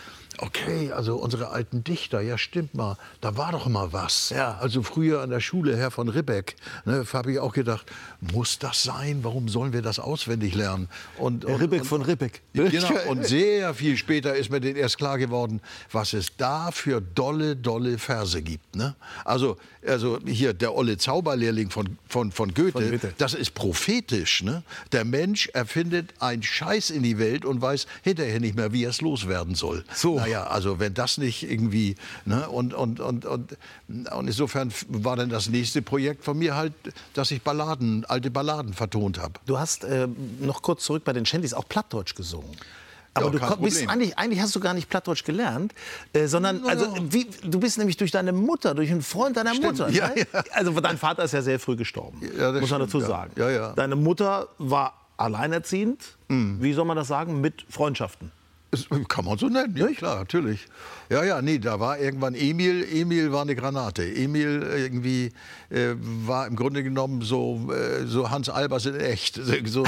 okay, 0.40 0.92
also 0.92 1.16
unsere 1.16 1.50
alten 1.50 1.85
Dichter, 1.85 2.20
ja 2.20 2.38
stimmt 2.38 2.74
mal, 2.74 2.96
da 3.20 3.37
war 3.37 3.53
doch 3.53 3.68
mal 3.68 3.92
was. 3.92 4.31
Ja. 4.31 4.59
Also 4.61 4.83
früher 4.83 5.20
an 5.20 5.31
der 5.31 5.40
Schule, 5.40 5.76
Herr 5.76 5.90
von 5.90 6.09
Ribbeck, 6.09 6.57
ne, 6.85 7.05
habe 7.12 7.33
ich 7.33 7.38
auch 7.38 7.53
gedacht, 7.53 7.87
muss 8.33 8.59
das 8.59 8.83
sein? 8.83 9.20
Warum 9.22 9.48
sollen 9.48 9.72
wir 9.72 9.83
das 9.83 9.98
auswendig 9.98 10.55
lernen? 10.55 10.88
Und, 11.18 11.44
und 11.44 11.61
Ribbeck 11.61 11.85
von 11.85 12.03
Ribbeck. 12.03 12.42
Genau, 12.53 12.90
und 13.09 13.26
sehr 13.26 13.74
viel 13.74 13.96
später 13.96 14.35
ist 14.35 14.50
mir 14.50 14.64
erst 14.64 14.98
klar 14.98 15.18
geworden, 15.18 15.61
was 15.92 16.12
es 16.12 16.37
da 16.37 16.70
für 16.70 17.00
dolle, 17.00 17.57
dolle 17.57 17.98
Verse 17.98 18.40
gibt. 18.40 18.76
Ne? 18.76 18.94
Also, 19.24 19.57
also 19.87 20.18
hier 20.26 20.53
der 20.53 20.74
olle 20.74 20.96
Zauberlehrling 20.96 21.70
von, 21.70 21.98
von, 22.09 22.33
von, 22.33 22.55
Goethe, 22.55 22.72
von 22.72 22.90
Goethe, 22.90 23.14
das 23.18 23.35
ist 23.35 23.55
prophetisch. 23.55 24.42
Ne? 24.42 24.62
Der 24.92 25.05
Mensch 25.05 25.48
erfindet 25.48 26.14
einen 26.20 26.42
Scheiß 26.42 26.90
in 26.90 27.03
die 27.03 27.18
Welt 27.18 27.44
und 27.44 27.61
weiß 27.61 27.87
hinterher 28.03 28.40
nicht 28.40 28.57
mehr, 28.57 28.72
wie 28.72 28.85
er 28.85 28.90
es 28.90 29.00
loswerden 29.00 29.55
soll. 29.55 29.85
So. 29.94 30.18
Naja, 30.30 30.46
also 30.46 30.78
wenn 30.78 30.94
das 30.94 31.18
nicht 31.18 31.42
irgendwie... 31.50 31.96
Ne? 32.24 32.48
Und, 32.48 32.74
und, 32.74 33.00
und, 33.00 33.24
und, 33.24 33.56
und 33.88 34.26
insofern 34.26 34.72
war 34.88 35.16
dann 35.16 35.28
das 35.28 35.48
nächste 35.48 35.82
Projekt 35.82 36.24
von 36.24 36.38
mir 36.38 36.54
halt, 36.56 36.72
dass 37.14 37.30
ich 37.30 37.42
Balladen 37.42 38.04
alte 38.06 38.30
Balladen 38.30 38.74
vertont 38.74 39.18
habe. 39.18 39.34
Du 39.46 39.58
hast 39.58 39.84
äh, 39.84 40.08
noch 40.40 40.62
kurz 40.62 40.84
zurück 40.84 41.04
bei 41.04 41.12
den 41.12 41.26
Shanties 41.26 41.54
auch 41.54 41.68
Plattdeutsch 41.68 42.14
gesungen. 42.14 42.56
Aber 43.12 43.32
ja, 43.36 43.50
du 43.50 43.56
bist 43.56 43.88
eigentlich, 43.88 44.16
eigentlich 44.18 44.40
hast 44.40 44.54
du 44.54 44.60
gar 44.60 44.72
nicht 44.72 44.88
Plattdeutsch 44.88 45.24
gelernt, 45.24 45.74
äh, 46.12 46.26
sondern 46.26 46.64
also 46.64 46.94
wie, 47.10 47.26
du 47.42 47.58
bist 47.58 47.76
nämlich 47.76 47.96
durch 47.96 48.12
deine 48.12 48.32
Mutter, 48.32 48.74
durch 48.74 48.90
einen 48.90 49.02
Freund 49.02 49.36
deiner 49.36 49.50
stimmt. 49.54 49.78
Mutter. 49.78 49.90
Ja, 49.90 50.08
ne? 50.08 50.26
ja. 50.32 50.44
Also 50.52 50.78
dein 50.80 50.96
Vater 50.96 51.24
ist 51.24 51.32
ja 51.32 51.42
sehr 51.42 51.58
früh 51.58 51.74
gestorben, 51.74 52.20
ja, 52.38 52.52
muss 52.52 52.70
man 52.70 52.80
dazu 52.80 53.00
sagen. 53.00 53.32
Deine 53.74 53.96
Mutter 53.96 54.48
war 54.58 54.94
alleinerziehend. 55.16 56.16
Mhm. 56.28 56.62
Wie 56.62 56.72
soll 56.72 56.84
man 56.84 56.96
das 56.96 57.08
sagen? 57.08 57.40
Mit 57.40 57.66
Freundschaften. 57.68 58.30
Das 58.70 58.87
kann 59.09 59.24
man 59.24 59.37
so 59.37 59.48
nennen, 59.48 59.76
ja 59.76 59.88
klar, 59.88 60.20
natürlich. 60.20 60.66
Ja, 61.11 61.24
ja, 61.24 61.42
nee, 61.42 61.59
da 61.59 61.80
war 61.80 61.98
irgendwann 61.98 62.35
Emil, 62.35 62.87
Emil 62.88 63.33
war 63.33 63.42
eine 63.42 63.56
Granate. 63.56 64.04
Emil 64.04 64.62
irgendwie 64.62 65.33
äh, 65.70 65.94
war 65.98 66.46
im 66.46 66.54
Grunde 66.54 66.85
genommen 66.85 67.22
so, 67.22 67.72
äh, 67.72 68.06
so 68.06 68.30
Hans 68.30 68.48
Albers 68.48 68.87
in 68.87 68.94
echt. 68.94 69.35
So, 69.35 69.54
so, 69.66 69.85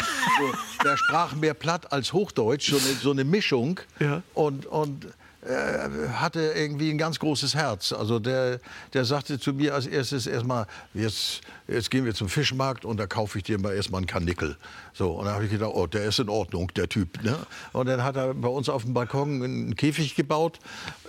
der 0.84 0.96
sprach 0.96 1.36
mehr 1.36 1.54
platt 1.54 1.92
als 1.92 2.12
Hochdeutsch, 2.12 2.70
so 2.70 2.76
eine, 2.76 2.96
so 2.96 3.10
eine 3.12 3.24
Mischung. 3.24 3.78
Ja. 4.00 4.22
Und, 4.34 4.66
und 4.66 5.04
äh, 5.04 5.08
hatte 5.44 6.52
irgendwie 6.54 6.90
ein 6.90 6.98
ganz 6.98 7.18
großes 7.18 7.54
Herz. 7.54 7.92
Also 7.92 8.20
der, 8.20 8.60
der 8.92 9.04
sagte 9.04 9.40
zu 9.40 9.52
mir 9.52 9.74
als 9.74 9.86
erstes 9.86 10.26
erstmal, 10.26 10.66
jetzt, 10.94 11.40
jetzt 11.66 11.90
gehen 11.90 12.04
wir 12.04 12.14
zum 12.14 12.28
Fischmarkt 12.28 12.84
und 12.84 12.98
da 12.98 13.06
kaufe 13.06 13.38
ich 13.38 13.44
dir 13.44 13.58
mal 13.58 13.74
erstmal 13.74 13.98
einen 13.98 14.06
Karnickel. 14.06 14.56
So, 14.92 15.10
und 15.10 15.26
da 15.26 15.32
habe 15.32 15.44
ich 15.44 15.50
gedacht, 15.50 15.72
oh, 15.74 15.86
der 15.86 16.04
ist 16.04 16.20
in 16.20 16.28
Ordnung, 16.28 16.70
der 16.76 16.88
Typ. 16.88 17.22
Ne? 17.24 17.36
Und 17.72 17.86
dann 17.86 18.04
hat 18.04 18.16
er 18.16 18.34
bei 18.34 18.48
uns 18.48 18.68
auf 18.68 18.84
dem 18.84 18.94
Balkon 18.94 19.42
einen 19.42 19.76
Käfig 19.76 20.14
gebaut 20.14 20.60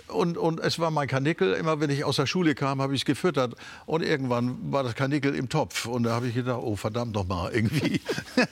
und, 0.08 0.36
und 0.36 0.60
es 0.60 0.78
war 0.78 0.90
mein 0.90 1.08
Kanickel. 1.08 1.54
Immer 1.54 1.80
wenn 1.80 1.90
ich 1.90 2.04
aus 2.04 2.16
der 2.16 2.26
Schule 2.26 2.54
kam, 2.54 2.82
habe 2.82 2.94
ich 2.94 3.02
es 3.02 3.04
gefüttert. 3.04 3.54
Und 3.86 4.02
irgendwann 4.02 4.58
war 4.70 4.82
das 4.82 4.94
Kanickel 4.94 5.34
im 5.34 5.48
Topf. 5.48 5.86
Und 5.86 6.02
da 6.02 6.12
habe 6.12 6.28
ich 6.28 6.34
gedacht, 6.34 6.60
oh 6.62 6.76
verdammt 6.76 7.14
noch 7.14 7.26
mal 7.26 7.50
irgendwie. 7.52 8.00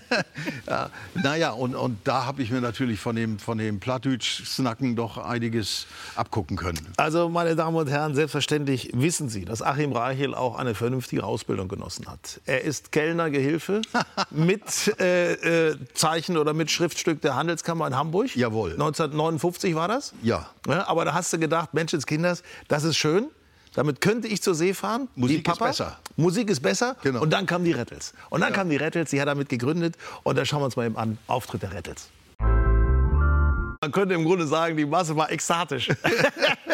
ja, 0.66 0.90
naja, 1.14 1.50
und, 1.50 1.74
und 1.74 1.98
da 2.04 2.24
habe 2.24 2.42
ich 2.42 2.50
mir 2.50 2.60
natürlich 2.60 3.00
von 3.00 3.16
dem, 3.16 3.38
von 3.38 3.58
dem 3.58 3.80
Plattdeutsch-Snacken 3.80 4.96
doch 4.96 5.18
einiges 5.18 5.86
abgucken 6.16 6.56
können. 6.56 6.88
Also, 6.96 7.28
meine 7.28 7.54
Damen 7.54 7.76
und 7.76 7.88
Herren, 7.88 8.14
selbstverständlich 8.14 8.90
wissen 8.94 9.28
Sie, 9.28 9.44
dass 9.44 9.60
Achim 9.60 9.92
Reichel 9.92 10.34
auch 10.34 10.56
eine 10.56 10.74
vernünftige 10.74 11.24
Ausbildung 11.24 11.68
genossen 11.68 12.06
hat. 12.06 12.40
Er 12.46 12.62
ist 12.62 12.92
Kellnergehilfe 12.92 13.82
mit 14.30 14.98
äh, 14.98 15.32
äh, 15.70 15.76
Zeichen 15.92 16.38
oder 16.38 16.54
mit 16.54 16.70
Schriftstück 16.70 17.20
der 17.20 17.36
Handelskammer 17.36 17.86
in 17.86 17.96
Hamburg. 17.96 18.34
Jawohl. 18.34 18.72
1959 18.72 19.74
war 19.74 19.88
das? 19.88 20.14
Ja. 20.22 20.48
ja 20.66 20.88
aber 20.88 21.04
da 21.04 21.12
hast 21.12 21.32
du 21.32 21.41
gedacht, 21.42 21.74
Menschenskinders, 21.74 22.42
das 22.68 22.85
ist 22.85 22.96
schön. 22.96 23.26
Damit 23.74 24.00
könnte 24.00 24.28
ich 24.28 24.42
zur 24.42 24.55
See 24.55 24.74
fahren. 24.74 25.09
Musik 25.16 25.48
ist 25.48 25.59
besser. 25.59 25.98
Musik 26.16 26.50
ist 26.50 26.61
besser. 26.61 26.94
Genau. 27.02 27.22
Und 27.22 27.31
dann 27.33 27.46
kamen 27.46 27.64
die 27.64 27.72
Rattles. 27.72 28.12
Und 28.31 28.40
dann 28.42 28.50
Ja. 28.50 28.57
kamen 28.57 28.70
die 28.70 28.76
Rattles, 28.76 29.11
die 29.11 29.20
hat 29.20 29.28
er 29.28 29.35
mit 29.35 29.48
gegründet. 29.48 29.96
Und 30.24 30.37
da 30.37 30.44
schauen 30.44 30.61
wir 30.61 30.66
uns 30.66 30.76
mal 30.76 30.85
eben 30.87 30.96
an. 30.98 31.16
Auftritt 31.26 31.62
der 31.62 31.72
Rattles. 31.74 32.09
Man 32.38 33.90
könnte 33.90 34.14
im 34.14 34.24
Grunde 34.24 34.46
sagen, 34.46 34.76
die 34.76 34.85
Masse 34.87 35.16
war 35.16 35.33
ekstatisch. 35.33 35.88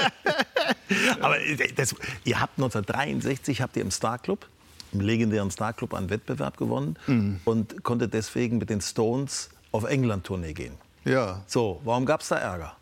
Aber 1.20 1.36
das, 1.76 1.94
ihr 2.24 2.40
habt 2.40 2.58
1963 2.58 3.60
habt 3.62 3.76
ihr 3.76 3.82
im 3.82 3.90
Star 3.90 4.18
Club, 4.18 4.46
im 4.92 5.00
legendären 5.00 5.50
Star 5.50 5.72
Club, 5.72 5.94
einen 5.94 6.10
Wettbewerb 6.10 6.56
gewonnen 6.56 6.96
Mhm. 7.06 7.40
und 7.44 7.82
konntet 7.84 8.14
deswegen 8.14 8.58
mit 8.58 8.70
den 8.70 8.80
Stones 8.80 9.50
auf 9.72 9.84
England-Tournee 9.84 10.52
gehen. 10.52 10.74
Ja. 11.04 11.42
So, 11.46 11.80
warum 11.84 12.06
gab 12.06 12.20
es 12.22 12.28
da 12.28 12.36
Ärger? 12.36 12.74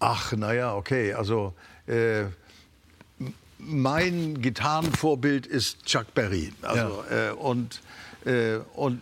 Ach, 0.00 0.32
naja, 0.32 0.74
okay. 0.74 1.12
Also 1.14 1.54
äh, 1.86 2.24
mein 3.58 4.40
Gitarrenvorbild 4.40 5.46
ist 5.46 5.84
Chuck 5.84 6.14
Berry. 6.14 6.52
Also, 6.62 7.04
äh, 7.10 7.30
und, 7.32 7.80
äh, 8.24 8.56
und 8.74 9.00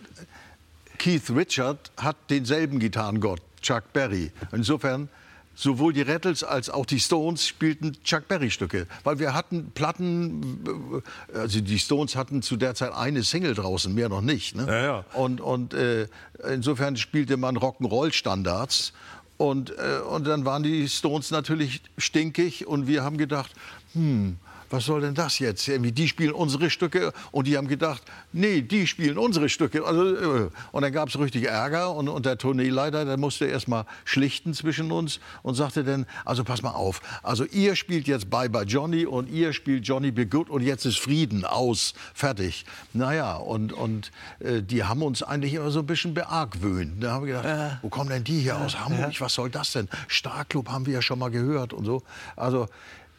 Keith 0.99 1.31
Richard 1.31 1.93
hat 1.97 2.17
denselben 2.29 2.81
Gitarrengott, 2.81 3.41
Chuck 3.63 3.93
Berry. 3.93 4.33
Insofern 4.53 5.09
sowohl 5.55 5.93
die 5.93 6.03
Rattles 6.03 6.45
als 6.45 6.71
auch 6.71 6.87
die 6.87 7.01
Stones 7.01 7.47
spielten 7.47 7.97
Chuck 8.05 8.29
Berry 8.29 8.51
Stücke, 8.51 8.87
weil 9.03 9.19
wir 9.19 9.35
hatten 9.35 9.73
Platten, 9.73 11.03
äh, 11.35 11.39
also 11.39 11.61
die 11.61 11.79
Stones 11.79 12.15
hatten 12.15 12.43
zu 12.43 12.57
der 12.57 12.75
Zeit 12.75 12.93
eine 12.93 13.25
Single 13.25 13.55
draußen, 13.55 13.93
mehr 13.93 14.09
noch 14.09 14.21
nicht. 14.21 14.55
Ne? 14.55 14.67
Ja, 14.69 14.83
ja. 14.83 15.05
Und, 15.15 15.41
und 15.41 15.75
äh, 15.75 16.07
insofern 16.49 16.97
spielte 16.97 17.37
man 17.37 17.57
Rock'n'Roll 17.57 18.13
Standards 18.13 18.93
und, 19.39 19.71
äh, 19.71 20.01
und 20.01 20.27
dann 20.27 20.45
waren 20.45 20.63
die 20.63 20.89
Stones 20.89 21.31
natürlich 21.31 21.81
stinkig 21.97 22.67
und 22.67 22.87
wir 22.87 23.03
haben 23.03 23.17
gedacht, 23.17 23.53
hm, 23.95 24.37
was 24.71 24.85
soll 24.85 25.01
denn 25.01 25.15
das 25.15 25.39
jetzt? 25.39 25.67
Die 25.69 26.09
spielen 26.09 26.33
unsere 26.33 26.71
Stücke 26.71 27.13
und 27.33 27.47
die 27.47 27.57
haben 27.57 27.69
gedacht, 27.69 28.03
nee, 28.33 28.63
die 28.63 28.87
spielen 28.87 29.19
unsere 29.19 29.49
Stücke. 29.49 29.85
Also, 29.85 30.17
äh, 30.17 30.51
und 30.73 30.83
dann 30.83 30.93
gab 30.93 31.09
es 31.09 31.19
richtig 31.19 31.47
Ärger 31.47 31.95
und, 31.95 32.09
und 32.09 32.27
der 32.27 32.39
Tourneeleiter, 32.39 33.05
der 33.05 33.17
musste 33.17 33.47
erst 33.47 33.69
mal 33.69 33.87
schlichten 34.05 34.55
zwischen 34.55 34.93
uns 34.93 35.21
und 35.43 35.55
sagte 35.55 35.85
dann, 35.85 36.07
also 36.25 36.45
pass 36.45 36.63
mal 36.63 36.73
auf, 36.73 37.01
also 37.23 37.45
ihr 37.45 37.77
spielt 37.77 38.07
jetzt 38.07 38.31
Bye 38.31 38.49
Bye 38.49 38.65
Johnny 38.65 39.07
und 39.07 39.29
ihr 39.31 39.53
spielt 39.53 39.87
Johnny 39.87 40.11
Be 40.11 40.27
Good 40.27 40.51
und 40.51 40.63
jetzt 40.63 40.85
ist 40.85 40.99
Frieden, 40.99 41.45
aus, 41.45 41.95
fertig. 42.15 42.65
Naja, 42.93 43.37
und, 43.37 43.73
und 43.73 44.11
äh, 44.41 44.63
die 44.63 44.85
haben 44.85 45.03
uns 45.03 45.23
eigentlich 45.23 45.55
immer 45.55 45.71
so 45.71 45.81
ein 45.81 45.87
bisschen 45.87 46.15
beargwöhnt. 46.15 47.03
Da 47.03 47.13
haben 47.13 47.27
wir 47.27 47.41
gedacht, 47.43 47.79
wo 47.83 47.89
kommen 47.89 48.11
denn 48.11 48.25
die 48.25 48.41
hier 48.41 48.59
aus 48.59 48.79
Hamburg? 48.79 49.21
Was 49.21 49.35
soll 49.35 49.51
das 49.51 49.73
denn? 49.73 49.89
Starclub 50.09 50.69
haben 50.69 50.87
wir 50.87 50.95
ja 50.95 51.03
schon 51.03 51.19
mal 51.19 51.31
gehört 51.31 51.73
und 51.73 51.85
so. 51.85 52.03
Also 52.37 52.69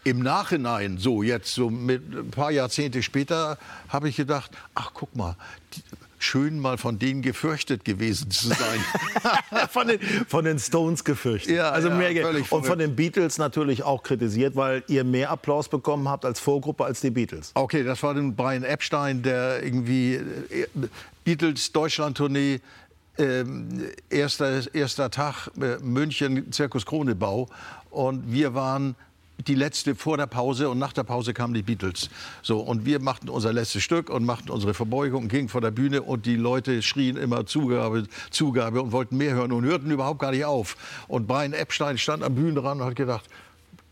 im 0.03 0.19
Nachhinein, 0.19 0.97
so 0.97 1.23
jetzt, 1.23 1.53
so 1.53 1.69
mit 1.69 2.13
ein 2.13 2.31
paar 2.31 2.51
Jahrzehnte 2.51 3.03
später, 3.03 3.57
habe 3.89 4.09
ich 4.09 4.15
gedacht, 4.15 4.51
ach 4.75 4.91
guck 4.93 5.15
mal, 5.15 5.35
die, 5.73 5.81
schön 6.19 6.59
mal 6.59 6.77
von 6.77 6.99
denen 6.99 7.21
gefürchtet 7.21 7.85
gewesen 7.85 8.29
zu 8.29 8.49
sein. 8.49 8.79
von, 9.69 9.87
den, 9.87 9.99
von 10.27 10.45
den 10.45 10.59
Stones 10.59 11.03
gefürchtet. 11.03 11.55
Ja, 11.55 11.71
also 11.71 11.89
ja, 11.89 11.95
mehr 11.95 12.35
Und 12.49 12.65
von 12.65 12.77
den 12.77 12.95
Beatles 12.95 13.37
natürlich 13.37 13.83
auch 13.83 14.03
kritisiert, 14.03 14.55
weil 14.55 14.83
ihr 14.87 15.03
mehr 15.03 15.31
Applaus 15.31 15.69
bekommen 15.69 16.07
habt 16.07 16.25
als 16.25 16.39
Vorgruppe 16.39 16.85
als 16.85 17.01
die 17.01 17.09
Beatles. 17.09 17.51
Okay, 17.55 17.83
das 17.83 18.03
war 18.03 18.13
dann 18.13 18.35
Brian 18.35 18.63
Epstein, 18.63 19.23
der 19.23 19.63
irgendwie 19.63 20.15
äh, 20.15 20.67
Beatles 21.23 21.71
Deutschland-Tournee, 21.71 22.59
ähm, 23.17 23.89
erster, 24.09 24.73
erster 24.73 25.09
Tag, 25.09 25.49
äh, 25.59 25.77
München, 25.81 26.51
Zirkus 26.51 26.85
Kronebau. 26.85 27.47
Und 27.89 28.31
wir 28.31 28.53
waren 28.53 28.95
die 29.47 29.55
letzte 29.55 29.95
vor 29.95 30.17
der 30.17 30.27
Pause 30.27 30.69
und 30.69 30.79
nach 30.79 30.93
der 30.93 31.03
Pause 31.03 31.33
kamen 31.33 31.53
die 31.53 31.61
Beatles. 31.61 32.09
So, 32.41 32.59
und 32.59 32.85
wir 32.85 32.99
machten 32.99 33.29
unser 33.29 33.53
letztes 33.53 33.83
Stück 33.83 34.09
und 34.09 34.25
machten 34.25 34.49
unsere 34.49 34.73
Verbeugung, 34.73 35.27
gingen 35.27 35.49
vor 35.49 35.61
der 35.61 35.71
Bühne 35.71 36.01
und 36.01 36.25
die 36.25 36.35
Leute 36.35 36.81
schrien 36.81 37.15
immer 37.17 37.45
Zugabe, 37.45 38.05
Zugabe 38.31 38.81
und 38.81 38.91
wollten 38.91 39.17
mehr 39.17 39.33
hören 39.33 39.51
und 39.51 39.63
hörten 39.63 39.91
überhaupt 39.91 40.19
gar 40.19 40.31
nicht 40.31 40.45
auf. 40.45 40.75
Und 41.07 41.27
Brian 41.27 41.53
Epstein 41.53 41.97
stand 41.97 42.23
am 42.23 42.35
Bühnenrand 42.35 42.81
und 42.81 42.87
hat 42.87 42.95
gedacht, 42.95 43.29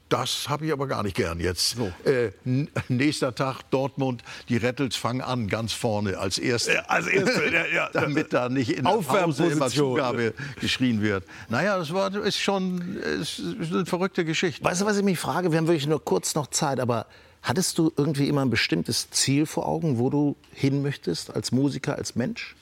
das 0.10 0.48
habe 0.50 0.66
ich 0.66 0.72
aber 0.72 0.88
gar 0.88 1.04
nicht 1.04 1.16
gern 1.16 1.40
jetzt. 1.40 1.76
Äh, 2.06 2.32
n- 2.46 2.70
nächster 2.88 3.36
Tag 3.36 3.64
Dortmund, 3.72 4.24
die 4.50 4.58
Rattles 4.58 4.96
fangen 4.96 5.22
an 5.22 5.48
ganz 5.48 5.74
vorne 5.74 6.18
als 6.18 6.38
erste. 6.38 6.90
als 6.90 7.08
Erste, 7.08 7.52
ja, 7.52 7.66
ja. 7.66 7.90
Damit 7.94 8.32
da 8.34 8.50
nicht 8.50 8.72
in 8.72 8.86
der 8.86 8.92
Pause 8.92 9.48
immer. 9.48 9.70
Zugabe 9.70 10.34
geschrien 10.62 11.02
wird. 11.02 11.24
Naja, 11.50 11.78
das 11.78 11.94
war, 11.94 12.14
ist 12.16 12.40
schon 12.40 12.98
ist 12.98 13.42
eine 13.72 13.86
verrückte 13.86 14.24
Geschichte. 14.26 14.64
Weißt 14.64 14.82
du, 14.82 14.86
was 14.86 14.98
ich 14.98 15.04
mich 15.04 15.20
frage? 15.20 15.52
Wir 15.52 15.58
haben 15.58 15.68
wirklich 15.68 15.88
nur 15.88 16.04
kurz 16.04 16.36
noch 16.36 16.48
Zeit, 16.48 16.80
aber 16.80 17.08
hattest 17.42 17.78
du 17.78 17.92
irgendwie 17.98 18.28
immer 18.28 18.42
ein 18.42 18.50
bestimmtes 18.50 19.10
Ziel 19.12 19.46
vor 19.46 19.68
Augen, 19.68 19.98
wo 20.00 20.10
du 20.10 20.36
hin 20.52 20.82
möchtest 20.82 21.34
als 21.36 21.52
Musiker, 21.52 21.96
als 21.98 22.16
Mensch? 22.16 22.56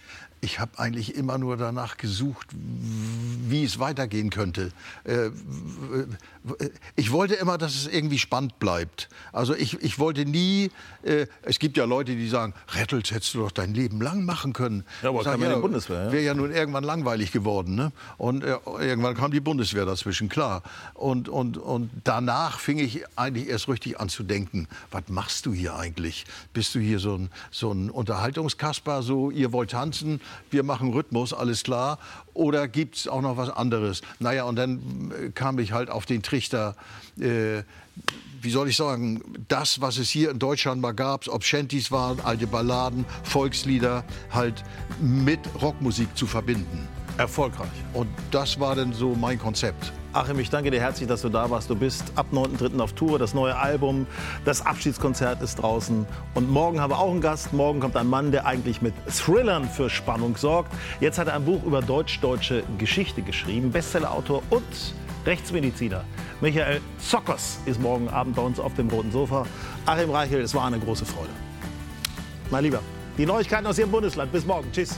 Ich 0.45 0.59
habe 0.59 0.77
eigentlich 0.77 1.15
immer 1.15 1.39
nur 1.39 1.57
danach 1.57 1.97
gesucht, 1.97 2.45
wie 2.53 3.63
es 3.63 3.79
weitergehen 3.79 4.29
könnte. 4.29 4.71
Äh, 5.03 5.31
Ich 6.95 7.11
wollte 7.11 7.33
immer, 7.33 7.57
dass 7.57 7.73
es 7.73 7.87
irgendwie 7.87 8.19
spannend 8.19 8.59
bleibt. 8.59 9.09
Also 9.33 9.55
ich, 9.55 9.81
ich 9.81 9.97
wollte 9.97 10.23
nie, 10.25 10.69
äh, 11.01 11.25
es 11.41 11.57
gibt 11.57 11.75
ja 11.77 11.85
Leute, 11.85 12.15
die 12.15 12.29
sagen, 12.29 12.53
Rattles 12.67 13.09
hättest 13.09 13.33
du 13.33 13.39
doch 13.39 13.51
dein 13.51 13.73
Leben 13.73 13.99
lang 13.99 14.25
machen 14.25 14.53
können. 14.53 14.83
Ja, 15.01 15.09
aber 15.09 15.23
kam 15.23 15.41
ja 15.41 15.55
die 15.55 15.61
Bundeswehr, 15.61 16.05
ja. 16.05 16.11
Wäre 16.11 16.23
ja 16.23 16.33
nun 16.35 16.51
irgendwann 16.51 16.83
langweilig 16.83 17.31
geworden. 17.31 17.73
Ne? 17.73 17.91
Und 18.17 18.43
äh, 18.43 18.57
irgendwann 18.79 19.15
kam 19.15 19.31
die 19.31 19.39
Bundeswehr 19.39 19.85
dazwischen, 19.87 20.29
klar. 20.29 20.61
Und, 20.93 21.27
und, 21.27 21.57
und 21.57 21.89
danach 22.03 22.59
fing 22.59 22.77
ich 22.77 23.03
eigentlich 23.15 23.47
erst 23.49 23.67
richtig 23.67 23.99
an 23.99 24.09
zu 24.09 24.21
denken, 24.21 24.67
was 24.91 25.05
machst 25.07 25.47
du 25.47 25.53
hier 25.53 25.75
eigentlich? 25.75 26.25
Bist 26.53 26.75
du 26.75 26.79
hier 26.79 26.99
so 26.99 27.15
ein, 27.15 27.31
so 27.49 27.71
ein 27.71 27.89
Unterhaltungskasper, 27.89 29.01
so 29.01 29.31
ihr 29.31 29.51
wollt 29.51 29.71
tanzen, 29.71 30.21
wir 30.51 30.63
machen 30.63 30.93
Rhythmus, 30.93 31.33
alles 31.33 31.63
klar? 31.63 31.99
Oder 32.33 32.67
gibt 32.67 32.97
es 32.97 33.07
auch 33.07 33.21
noch 33.21 33.37
was 33.37 33.49
anderes? 33.49 34.01
Naja, 34.19 34.43
und 34.43 34.55
dann 34.55 35.11
äh, 35.11 35.29
kam 35.31 35.59
ich 35.59 35.71
halt 35.71 35.89
auf 35.89 36.05
den 36.05 36.21
Trichter, 36.23 36.75
äh, 37.19 37.63
wie 38.41 38.49
soll 38.49 38.69
ich 38.69 38.75
sagen, 38.75 39.21
das, 39.47 39.81
was 39.81 39.97
es 39.97 40.09
hier 40.09 40.31
in 40.31 40.39
Deutschland 40.39 40.81
mal 40.81 40.93
gab, 40.93 41.27
ob 41.27 41.43
Shanties 41.43 41.91
waren, 41.91 42.19
alte 42.21 42.47
Balladen, 42.47 43.05
Volkslieder, 43.23 44.03
halt 44.31 44.63
mit 45.01 45.39
Rockmusik 45.61 46.15
zu 46.15 46.27
verbinden. 46.27 46.87
Erfolgreich. 47.17 47.69
Und 47.93 48.09
das 48.31 48.59
war 48.59 48.75
dann 48.75 48.93
so 48.93 49.15
mein 49.15 49.39
Konzept. 49.39 49.93
Achim, 50.15 50.39
ich 50.39 50.49
danke 50.49 50.71
dir 50.71 50.79
herzlich, 50.79 51.09
dass 51.09 51.23
du 51.23 51.29
da 51.29 51.49
warst. 51.49 51.69
Du 51.69 51.75
bist 51.75 52.05
ab 52.15 52.27
9.3. 52.31 52.79
auf 52.79 52.93
Tour, 52.93 53.19
das 53.19 53.33
neue 53.33 53.57
Album, 53.57 54.07
das 54.45 54.65
Abschiedskonzert 54.65 55.41
ist 55.41 55.55
draußen. 55.55 56.07
Und 56.35 56.49
morgen 56.49 56.79
haben 56.79 56.91
wir 56.91 56.99
auch 56.99 57.11
einen 57.11 57.19
Gast. 57.19 57.51
Morgen 57.51 57.81
kommt 57.81 57.97
ein 57.97 58.07
Mann, 58.07 58.31
der 58.31 58.45
eigentlich 58.45 58.81
mit 58.81 58.93
Thrillern 59.07 59.67
für 59.67 59.89
Spannung 59.89 60.37
sorgt. 60.37 60.71
Jetzt 61.01 61.19
hat 61.19 61.27
er 61.27 61.33
ein 61.33 61.43
Buch 61.43 61.61
über 61.65 61.81
deutsch-deutsche 61.81 62.63
Geschichte 62.77 63.23
geschrieben, 63.23 63.73
Bestsellerautor 63.73 64.41
und 64.51 64.63
Rechtsmediziner. 65.25 66.05
Michael 66.39 66.79
Zockers 66.97 67.59
ist 67.65 67.81
morgen 67.81 68.07
Abend 68.07 68.37
bei 68.37 68.41
uns 68.41 68.57
auf 68.57 68.73
dem 68.75 68.87
roten 68.87 69.11
Sofa. 69.11 69.45
Achim 69.85 70.11
Reichel, 70.11 70.39
es 70.39 70.55
war 70.55 70.63
eine 70.63 70.79
große 70.79 71.05
Freude. 71.05 71.31
Mein 72.51 72.63
Lieber, 72.63 72.79
die 73.17 73.25
Neuigkeiten 73.25 73.67
aus 73.67 73.77
Ihrem 73.77 73.91
Bundesland. 73.91 74.31
Bis 74.31 74.45
morgen. 74.45 74.71
Tschüss. 74.71 74.97